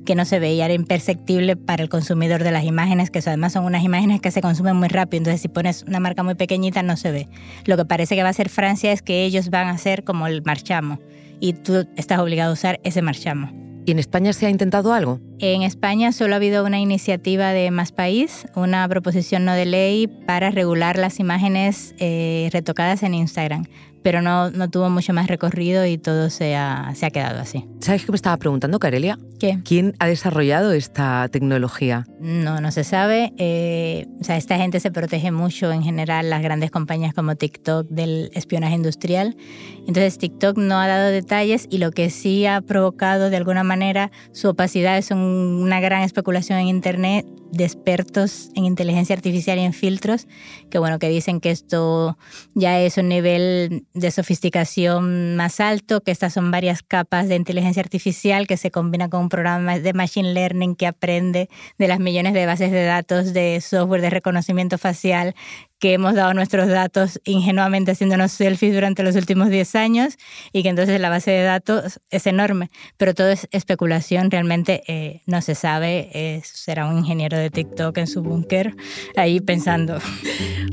que 0.06 0.16
no 0.16 0.24
se 0.24 0.40
veía, 0.40 0.66
era 0.66 0.74
imperceptible 0.76 1.56
para 1.56 1.84
el 1.84 1.90
consumidor 1.90 2.44
de 2.44 2.52
las 2.52 2.64
imágenes, 2.64 3.10
que 3.10 3.20
además 3.20 3.54
son 3.54 3.66
unas 3.66 3.84
imágenes 3.84 4.22
que 4.22 4.32
se 4.32 4.42
consumen 4.42 4.76
muy 4.76 4.88
rápido, 4.88 5.20
entonces 5.20 5.42
si 5.42 5.48
pones 5.48 5.84
una 5.84 6.00
marca 6.00 6.24
muy 6.24 6.36
pequeñita 6.36 6.84
no 6.84 6.96
se 6.96 7.12
ve. 7.12 7.28
Lo 7.66 7.76
que 7.76 7.86
parece 7.86 8.16
que 8.16 8.22
va 8.22 8.30
a 8.30 8.32
hacer 8.32 8.50
Francia 8.50 8.92
es 8.92 9.02
que 9.02 9.26
ellos 9.26 9.50
van 9.50 9.68
a 9.68 9.72
hacer 9.72 10.04
como 10.04 10.28
el 10.28 10.44
marchamo 10.44 11.00
y 11.40 11.54
tú 11.54 11.88
estás 11.96 12.20
obligado 12.20 12.52
a 12.52 12.54
usar 12.54 12.80
ese 12.84 13.02
marchamo. 13.02 13.67
¿Y 13.88 13.92
en 13.92 14.00
España 14.00 14.34
se 14.34 14.46
ha 14.46 14.50
intentado 14.50 14.92
algo? 14.92 15.22
En 15.40 15.62
España 15.62 16.12
solo 16.12 16.34
ha 16.34 16.36
habido 16.36 16.66
una 16.66 16.78
iniciativa 16.78 17.54
de 17.54 17.72
Más 17.72 17.94
País, 17.94 18.46
una 18.54 18.86
proposición 18.90 19.46
no 19.46 19.54
de 19.54 19.66
ley 19.66 20.08
para 20.08 20.52
regular 20.52 20.98
las 20.98 21.22
imágenes 21.22 21.96
eh, 21.98 22.50
retocadas 22.52 23.02
en 23.04 23.14
Instagram 23.14 23.64
pero 24.04 24.22
no, 24.22 24.50
no 24.52 24.70
tuvo 24.70 24.90
mucho 24.90 25.14
más 25.14 25.28
recorrido 25.28 25.86
y 25.86 25.98
todo 25.98 26.30
se 26.30 26.56
ha, 26.56 26.94
se 26.96 27.06
ha 27.06 27.10
quedado 27.10 27.40
así. 27.40 27.66
¿Sabes 27.80 28.06
qué 28.06 28.12
me 28.12 28.16
estaba 28.16 28.38
preguntando, 28.38 28.80
Carelia? 28.80 29.18
¿Qué? 29.40 29.60
¿Quién 29.64 29.96
ha 30.00 30.08
desarrollado 30.08 30.72
esta 30.72 31.28
tecnología? 31.30 32.06
No, 32.20 32.60
no 32.60 32.72
se 32.72 32.84
sabe. 32.84 33.34
Eh, 33.38 34.08
o 34.20 34.24
sea, 34.24 34.38
esta 34.38 34.58
gente 34.58 34.80
se 34.80 34.92
protege 34.92 35.32
mucho 35.32 35.72
en 35.72 35.84
general, 35.84 36.30
las 36.30 36.42
grandes 36.42 36.72
compañías 36.72 37.14
como 37.14 37.36
TikTok, 37.36 37.88
del 37.90 38.32
espionaje 38.34 38.76
industrial. 38.76 39.36
Entonces, 39.80 40.18
TikTok 40.18 40.58
no 40.58 40.80
ha 40.80 40.88
dado 40.88 41.10
detalles 41.10 41.68
y 41.70 41.78
lo 41.78 41.92
que 41.92 42.10
sí 42.10 42.46
ha 42.46 42.62
provocado 42.62 43.30
de 43.30 43.38
alguna 43.38 43.64
manera 43.64 44.12
su 44.32 44.50
opacidad 44.50 44.98
es 44.98 45.12
una 45.12 45.80
gran 45.80 46.02
especulación 46.02 46.60
en 46.60 46.68
Internet 46.68 47.26
de 47.52 47.64
expertos 47.64 48.50
en 48.56 48.66
inteligencia 48.66 49.16
artificial 49.16 49.58
y 49.58 49.62
en 49.62 49.74
filtros, 49.74 50.28
que 50.70 50.80
bueno, 50.80 51.00
que 51.00 51.10
dicen 51.10 51.40
que 51.40 51.52
esto 51.52 52.18
ya 52.54 52.80
es 52.80 52.98
un 52.98 53.10
nivel 53.10 53.86
de 53.94 54.12
sofisticación 54.12 55.36
más 55.36 55.60
alto, 55.60 56.02
que 56.02 56.12
estas 56.12 56.34
son 56.34 56.52
varias 56.52 56.84
capas 56.84 57.28
de 57.28 57.36
inteligencia 57.36 57.82
artificial 57.82 58.48
que 58.48 58.58
se 58.58 58.72
combina 58.72 59.10
con 59.10 59.22
un 59.22 59.30
programa 59.30 59.80
de 59.80 59.94
machine 59.94 60.34
learning 60.34 60.76
que 60.76 60.88
aprende 60.88 61.50
de 61.78 61.88
las 61.88 62.00
millones 62.00 62.34
de 62.34 62.46
bases 62.46 62.72
de 62.72 62.84
datos 62.84 63.34
de 63.34 63.62
software 63.62 64.02
de 64.02 64.10
reconocimiento 64.10 64.78
facial 64.78 65.36
que 65.80 65.94
hemos 65.94 66.16
dado 66.16 66.34
nuestros 66.34 66.68
datos 66.68 67.20
ingenuamente 67.26 67.92
haciéndonos 67.92 68.32
selfies 68.32 68.74
durante 68.74 69.04
los 69.04 69.16
últimos 69.16 69.50
10 69.50 69.76
años 69.76 70.18
y 70.52 70.64
que 70.64 70.70
entonces 70.70 71.00
la 71.00 71.10
base 71.10 71.32
de 71.32 71.44
datos 71.44 72.00
es 72.10 72.28
enorme, 72.28 72.70
pero 72.98 73.14
todo 73.14 73.30
es 73.30 73.48
especulación, 73.52 74.32
realmente 74.32 74.84
eh, 74.88 75.22
no 75.26 75.42
se 75.42 75.56
sabe, 75.56 76.42
será 76.44 76.88
un 76.88 76.98
ingeniero 76.98 77.38
de 77.38 77.50
TikTok 77.50 77.98
en 77.98 78.08
su 78.08 78.22
búnker 78.22 78.76
ahí 79.16 79.40
pensando. 79.40 80.00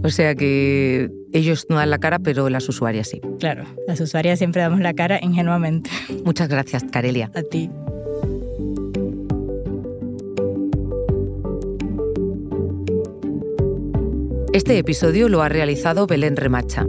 O 0.02 0.10
sea 0.10 0.34
que 0.34 1.10
ellos 1.32 1.66
no 1.68 1.76
dan 1.76 1.90
la 1.90 1.98
cara, 1.98 2.18
pero 2.18 2.48
las 2.48 2.68
usuarias 2.68 3.08
sí. 3.08 3.20
Claro, 3.40 3.64
las 3.86 4.00
usuarias 4.00 4.38
siempre 4.38 4.62
damos 4.62 4.80
la 4.80 4.94
cara 4.94 5.18
ingenuamente. 5.22 5.90
Muchas 6.24 6.48
gracias, 6.48 6.84
Carelia. 6.90 7.30
A 7.34 7.42
ti. 7.42 7.70
Este 14.54 14.78
episodio 14.78 15.28
lo 15.28 15.42
ha 15.42 15.48
realizado 15.48 16.06
Belén 16.06 16.36
Remacha. 16.36 16.86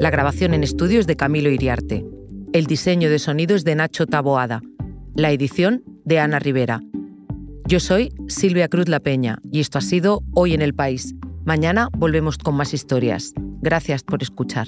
La 0.00 0.10
grabación 0.10 0.52
en 0.52 0.64
estudio 0.64 0.98
es 0.98 1.06
de 1.06 1.14
Camilo 1.14 1.48
Iriarte. 1.48 2.04
El 2.52 2.66
diseño 2.66 3.08
de 3.08 3.20
sonido 3.20 3.54
es 3.54 3.62
de 3.62 3.76
Nacho 3.76 4.04
Taboada. 4.08 4.62
La 5.14 5.30
edición 5.30 5.84
de 6.04 6.18
Ana 6.18 6.40
Rivera. 6.40 6.80
Yo 7.68 7.78
soy 7.78 8.12
Silvia 8.26 8.66
Cruz 8.66 8.88
La 8.88 8.98
Peña 8.98 9.38
y 9.52 9.60
esto 9.60 9.78
ha 9.78 9.80
sido 9.80 10.24
Hoy 10.34 10.54
en 10.54 10.60
el 10.60 10.74
País. 10.74 11.14
Mañana 11.44 11.88
volvemos 11.96 12.36
con 12.36 12.56
más 12.56 12.74
historias. 12.74 13.32
Gracias 13.60 14.02
por 14.02 14.20
escuchar. 14.20 14.66